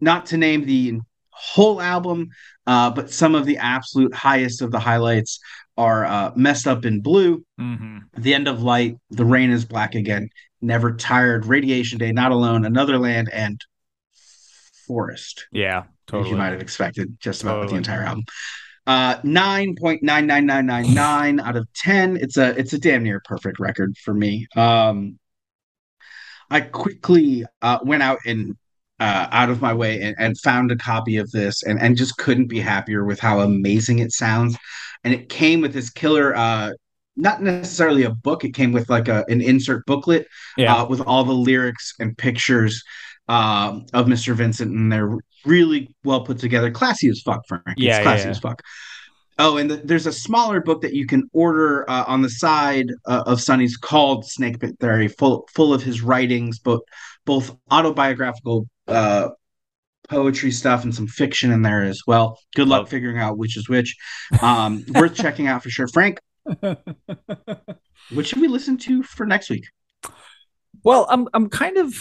Not 0.00 0.26
to 0.26 0.38
name 0.38 0.64
the 0.64 0.98
whole 1.28 1.82
album, 1.82 2.28
uh, 2.66 2.90
but 2.90 3.10
some 3.10 3.34
of 3.34 3.44
the 3.44 3.58
absolute 3.58 4.14
highest 4.14 4.62
of 4.62 4.70
the 4.70 4.80
highlights 4.80 5.38
are 5.76 6.04
uh, 6.04 6.32
Messed 6.36 6.66
Up 6.66 6.84
in 6.84 7.00
Blue, 7.00 7.44
mm-hmm. 7.60 7.98
The 8.16 8.34
End 8.34 8.48
of 8.48 8.62
Light, 8.62 8.98
The 9.10 9.24
Rain 9.24 9.50
is 9.50 9.64
Black 9.64 9.94
Again, 9.94 10.30
Never 10.60 10.94
Tired, 10.94 11.46
Radiation 11.46 11.98
Day, 11.98 12.12
Not 12.12 12.32
Alone, 12.32 12.64
Another 12.64 12.98
Land, 12.98 13.30
and 13.32 13.60
Forest. 14.86 15.46
Yeah, 15.50 15.84
totally. 16.06 16.30
You 16.30 16.36
might 16.36 16.52
have 16.52 16.60
expected, 16.60 17.16
just 17.20 17.42
about 17.42 17.54
totally. 17.54 17.72
the 17.72 17.76
entire 17.78 18.02
album. 18.02 18.24
Uh, 18.86 19.18
nine 19.22 19.74
point 19.80 20.02
nine 20.02 20.26
nine 20.26 20.44
nine 20.44 20.66
nine 20.66 20.92
nine 20.92 21.40
out 21.40 21.56
of 21.56 21.66
ten. 21.72 22.18
It's 22.18 22.36
a 22.36 22.50
it's 22.58 22.74
a 22.74 22.78
damn 22.78 23.02
near 23.02 23.20
perfect 23.24 23.58
record 23.58 23.96
for 23.96 24.12
me. 24.12 24.46
Um, 24.54 25.18
I 26.50 26.60
quickly 26.60 27.46
uh, 27.62 27.78
went 27.82 28.02
out 28.02 28.18
and 28.26 28.56
uh, 29.00 29.26
out 29.30 29.50
of 29.50 29.62
my 29.62 29.72
way 29.72 30.02
and, 30.02 30.14
and 30.18 30.38
found 30.38 30.70
a 30.70 30.76
copy 30.76 31.16
of 31.16 31.30
this 31.30 31.62
and, 31.62 31.80
and 31.80 31.96
just 31.96 32.16
couldn't 32.18 32.46
be 32.46 32.60
happier 32.60 33.04
with 33.04 33.18
how 33.18 33.40
amazing 33.40 33.98
it 33.98 34.12
sounds. 34.12 34.56
And 35.04 35.12
it 35.12 35.28
came 35.28 35.60
with 35.60 35.72
this 35.72 35.90
killer 35.90 36.34
uh, 36.34 36.72
not 37.16 37.42
necessarily 37.42 38.04
a 38.04 38.10
book. 38.10 38.44
It 38.44 38.54
came 38.54 38.72
with 38.72 38.88
like 38.88 39.08
a 39.08 39.24
an 39.28 39.40
insert 39.40 39.86
booklet 39.86 40.26
yeah. 40.56 40.74
uh, 40.74 40.86
with 40.86 41.00
all 41.00 41.24
the 41.24 41.32
lyrics 41.32 41.94
and 42.00 42.16
pictures 42.16 42.82
um, 43.28 43.86
of 43.92 44.06
Mr. 44.06 44.34
Vincent, 44.34 44.72
and 44.72 44.90
they're 44.90 45.16
really 45.44 45.94
well 46.04 46.22
put 46.24 46.38
together. 46.38 46.70
Classy 46.70 47.08
as 47.08 47.20
fuck, 47.20 47.46
Frank. 47.46 47.62
Yeah, 47.76 47.96
it's 47.96 48.02
classy 48.02 48.20
yeah, 48.20 48.26
yeah. 48.26 48.30
as 48.30 48.38
fuck. 48.38 48.62
Oh, 49.38 49.56
and 49.56 49.68
the, 49.68 49.76
there's 49.76 50.06
a 50.06 50.12
smaller 50.12 50.60
book 50.60 50.80
that 50.82 50.94
you 50.94 51.06
can 51.06 51.28
order 51.32 51.88
uh, 51.90 52.04
on 52.06 52.22
the 52.22 52.30
side 52.30 52.86
uh, 53.06 53.24
of 53.26 53.40
Sonny's 53.40 53.76
called 53.76 54.24
Snake 54.24 54.60
Pit 54.60 54.76
Theory, 54.80 55.08
full 55.08 55.48
full 55.54 55.74
of 55.74 55.82
his 55.82 56.02
writings, 56.02 56.58
both 56.58 56.82
both 57.24 57.56
autobiographical 57.70 58.68
uh, 58.86 59.30
poetry 60.08 60.50
stuff 60.50 60.84
and 60.84 60.94
some 60.94 61.06
fiction 61.06 61.50
in 61.50 61.62
there 61.62 61.82
as 61.82 62.02
well. 62.06 62.38
Good 62.54 62.68
luck 62.68 62.88
figuring 62.88 63.18
out 63.18 63.38
which 63.38 63.56
is 63.56 63.68
which. 63.68 63.96
Um, 64.42 64.84
worth 64.94 65.14
checking 65.14 65.46
out 65.46 65.62
for 65.62 65.70
sure. 65.70 65.88
Frank, 65.88 66.20
what 66.60 68.26
should 68.26 68.40
we 68.40 68.48
listen 68.48 68.76
to 68.78 69.02
for 69.02 69.26
next 69.26 69.50
week? 69.50 69.66
Well, 70.82 71.06
I'm 71.08 71.28
I'm 71.32 71.48
kind 71.48 71.78
of 71.78 71.94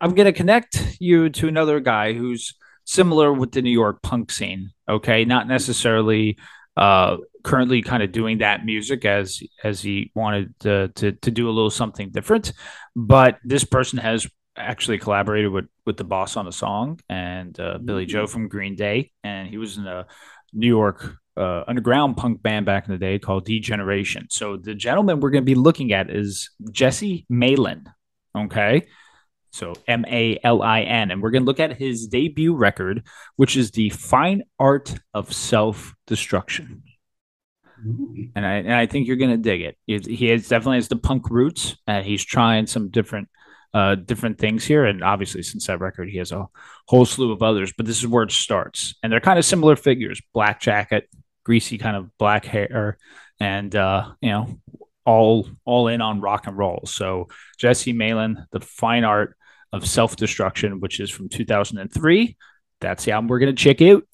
I'm 0.00 0.14
gonna 0.14 0.32
connect 0.32 0.96
you 1.00 1.28
to 1.30 1.48
another 1.48 1.80
guy 1.80 2.12
who's 2.12 2.54
similar 2.84 3.32
with 3.32 3.52
the 3.52 3.62
New 3.62 3.70
York 3.70 4.02
punk 4.02 4.32
scene. 4.32 4.70
Okay, 4.88 5.24
not 5.24 5.46
necessarily 5.46 6.38
uh, 6.76 7.18
currently 7.44 7.82
kind 7.82 8.02
of 8.02 8.12
doing 8.12 8.38
that 8.38 8.64
music 8.64 9.04
as 9.04 9.40
as 9.62 9.82
he 9.82 10.10
wanted 10.14 10.58
to, 10.60 10.88
to 10.96 11.12
to 11.12 11.30
do 11.30 11.48
a 11.48 11.52
little 11.52 11.70
something 11.70 12.10
different, 12.10 12.52
but 12.96 13.38
this 13.44 13.64
person 13.64 13.98
has 13.98 14.26
actually 14.56 14.98
collaborated 14.98 15.50
with 15.50 15.66
with 15.86 15.96
the 15.96 16.04
boss 16.04 16.36
on 16.36 16.46
a 16.46 16.52
song 16.52 17.00
and 17.08 17.58
uh, 17.58 17.78
Billie 17.78 18.06
Joe 18.06 18.26
from 18.26 18.48
Green 18.48 18.76
Day, 18.76 19.12
and 19.24 19.48
he 19.48 19.58
was 19.58 19.78
in 19.78 19.86
a 19.86 20.06
New 20.52 20.68
York 20.68 21.16
uh, 21.36 21.64
underground 21.66 22.16
punk 22.16 22.42
band 22.42 22.66
back 22.66 22.86
in 22.86 22.92
the 22.92 22.98
day 22.98 23.18
called 23.18 23.46
D-Generation. 23.46 24.26
So 24.30 24.56
the 24.56 24.74
gentleman 24.74 25.20
we're 25.20 25.30
going 25.30 25.42
to 25.42 25.46
be 25.46 25.54
looking 25.54 25.92
at 25.92 26.10
is 26.10 26.50
Jesse 26.70 27.24
Malin. 27.28 27.88
Okay. 28.36 28.86
So 29.50 29.74
M 29.86 30.04
A 30.08 30.38
L 30.44 30.62
I 30.62 30.82
N. 30.82 31.10
And 31.10 31.22
we're 31.22 31.30
going 31.30 31.42
to 31.42 31.46
look 31.46 31.60
at 31.60 31.76
his 31.76 32.06
debut 32.06 32.54
record, 32.54 33.06
which 33.36 33.56
is 33.56 33.70
The 33.70 33.90
Fine 33.90 34.42
Art 34.58 34.94
of 35.14 35.32
Self 35.32 35.94
Destruction. 36.06 36.82
And 38.36 38.46
I, 38.46 38.52
and 38.54 38.72
I 38.72 38.86
think 38.86 39.08
you're 39.08 39.16
going 39.16 39.32
to 39.32 39.36
dig 39.36 39.60
it. 39.60 39.76
He 39.86 40.26
has 40.28 40.48
definitely 40.48 40.76
has 40.76 40.88
the 40.88 40.96
punk 40.96 41.30
roots. 41.30 41.76
Uh, 41.88 42.02
he's 42.02 42.24
trying 42.24 42.66
some 42.66 42.90
different 42.90 43.28
uh, 43.74 43.94
different 43.94 44.38
things 44.38 44.64
here. 44.64 44.84
And 44.84 45.02
obviously, 45.02 45.42
since 45.42 45.66
that 45.66 45.80
record, 45.80 46.08
he 46.08 46.18
has 46.18 46.32
a 46.32 46.46
whole 46.88 47.04
slew 47.04 47.32
of 47.32 47.42
others. 47.42 47.72
But 47.76 47.86
this 47.86 47.98
is 47.98 48.06
where 48.06 48.24
it 48.24 48.32
starts. 48.32 48.94
And 49.02 49.12
they're 49.12 49.20
kind 49.20 49.38
of 49.38 49.44
similar 49.44 49.76
figures 49.76 50.20
black 50.32 50.60
jacket, 50.60 51.08
greasy 51.44 51.78
kind 51.78 51.96
of 51.96 52.16
black 52.18 52.44
hair, 52.44 52.98
and 53.40 53.74
uh, 53.74 54.12
you 54.20 54.30
know, 54.30 54.58
all 55.04 55.48
all 55.64 55.88
in 55.88 56.00
on 56.00 56.20
rock 56.20 56.46
and 56.46 56.56
roll. 56.56 56.82
So 56.86 57.28
Jesse 57.58 57.92
Malin, 57.92 58.46
the 58.52 58.60
fine 58.60 59.04
art 59.04 59.36
of 59.72 59.86
self 59.86 60.16
destruction, 60.16 60.80
which 60.80 61.00
is 61.00 61.10
from 61.10 61.28
2003. 61.28 62.36
That's 62.80 63.04
the 63.04 63.12
album 63.12 63.28
we're 63.28 63.38
gonna 63.38 63.52
check 63.54 63.80
out. 63.82 64.04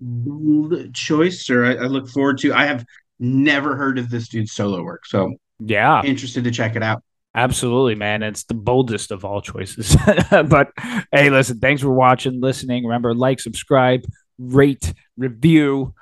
Bold 0.00 0.94
choice, 0.94 1.44
sir. 1.44 1.64
I, 1.64 1.84
I 1.84 1.86
look 1.86 2.08
forward 2.08 2.38
to. 2.38 2.54
I 2.54 2.66
have 2.66 2.84
never 3.18 3.76
heard 3.76 3.98
of 3.98 4.10
this 4.10 4.28
dude's 4.28 4.52
solo 4.52 4.82
work, 4.82 5.04
so 5.06 5.34
yeah, 5.58 6.02
interested 6.02 6.44
to 6.44 6.50
check 6.50 6.76
it 6.76 6.82
out. 6.82 7.02
Absolutely, 7.38 7.94
man. 7.94 8.24
It's 8.24 8.42
the 8.42 8.54
boldest 8.54 9.12
of 9.12 9.24
all 9.24 9.40
choices. 9.40 9.96
but 10.30 10.72
hey, 11.12 11.30
listen, 11.30 11.60
thanks 11.60 11.80
for 11.80 11.92
watching, 11.92 12.40
listening. 12.40 12.84
Remember, 12.84 13.14
like, 13.14 13.38
subscribe, 13.38 14.02
rate, 14.38 14.92
review 15.16 15.94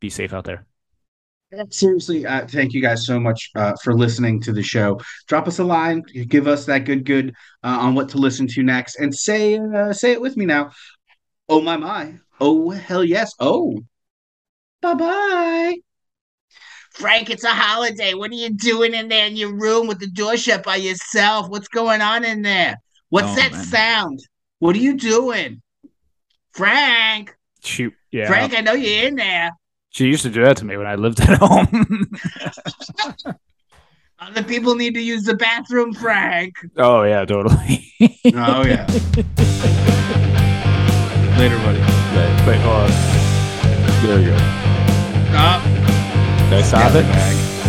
be 0.00 0.10
safe 0.10 0.34
out 0.34 0.44
there. 0.44 0.66
Seriously, 1.70 2.26
uh, 2.26 2.48
thank 2.48 2.72
you 2.72 2.82
guys 2.82 3.06
so 3.06 3.20
much 3.20 3.48
uh, 3.54 3.74
for 3.84 3.94
listening 3.94 4.40
to 4.40 4.52
the 4.52 4.62
show. 4.62 4.98
Drop 5.28 5.46
us 5.46 5.60
a 5.60 5.64
line, 5.64 6.02
give 6.26 6.48
us 6.48 6.66
that 6.66 6.84
good 6.84 7.04
good 7.04 7.32
uh, 7.62 7.78
on 7.80 7.94
what 7.94 8.08
to 8.08 8.18
listen 8.18 8.48
to 8.48 8.64
next, 8.64 8.96
and 8.96 9.14
say 9.14 9.58
uh, 9.58 9.92
say 9.92 10.10
it 10.10 10.20
with 10.20 10.36
me 10.36 10.46
now. 10.46 10.70
Oh 11.48 11.60
my 11.60 11.76
my! 11.76 12.14
Oh 12.40 12.70
hell 12.70 13.04
yes! 13.04 13.34
Oh, 13.38 13.78
bye 14.80 14.94
bye. 14.94 15.91
Frank, 16.94 17.30
it's 17.30 17.44
a 17.44 17.48
holiday. 17.48 18.14
What 18.14 18.30
are 18.30 18.34
you 18.34 18.50
doing 18.50 18.94
in 18.94 19.08
there 19.08 19.26
in 19.26 19.36
your 19.36 19.54
room 19.54 19.86
with 19.86 19.98
the 19.98 20.06
door 20.06 20.36
shut 20.36 20.62
by 20.62 20.76
yourself? 20.76 21.48
What's 21.48 21.68
going 21.68 22.02
on 22.02 22.24
in 22.24 22.42
there? 22.42 22.76
What's 23.08 23.32
oh, 23.32 23.36
that 23.36 23.52
man. 23.52 23.64
sound? 23.64 24.20
What 24.58 24.76
are 24.76 24.80
you 24.80 24.96
doing? 24.96 25.62
Frank. 26.52 27.34
Shoot. 27.62 27.94
Yeah. 28.10 28.26
Frank, 28.26 28.54
I 28.56 28.60
know 28.60 28.74
you're 28.74 29.06
in 29.06 29.16
there. 29.16 29.50
She 29.90 30.06
used 30.06 30.22
to 30.22 30.30
do 30.30 30.42
that 30.44 30.56
to 30.58 30.64
me 30.64 30.76
when 30.76 30.86
I 30.86 30.94
lived 30.94 31.20
at 31.20 31.38
home. 31.40 32.10
Other 34.18 34.44
people 34.44 34.74
need 34.76 34.94
to 34.94 35.00
use 35.00 35.24
the 35.24 35.34
bathroom, 35.34 35.92
Frank. 35.94 36.54
Oh 36.76 37.02
yeah, 37.02 37.24
totally. 37.24 37.92
oh 38.34 38.64
yeah. 38.64 38.86
Later, 41.38 41.58
buddy. 41.58 41.80
Wait, 41.80 42.46
wait, 42.46 42.60
hold 42.60 42.76
on. 42.76 42.90
There 44.06 44.18
we 44.18 44.24
go. 44.26 44.36
Oh. 45.34 45.91
Did 46.50 46.58
I 46.58 46.62
stop 46.62 46.92
it? 46.94 47.61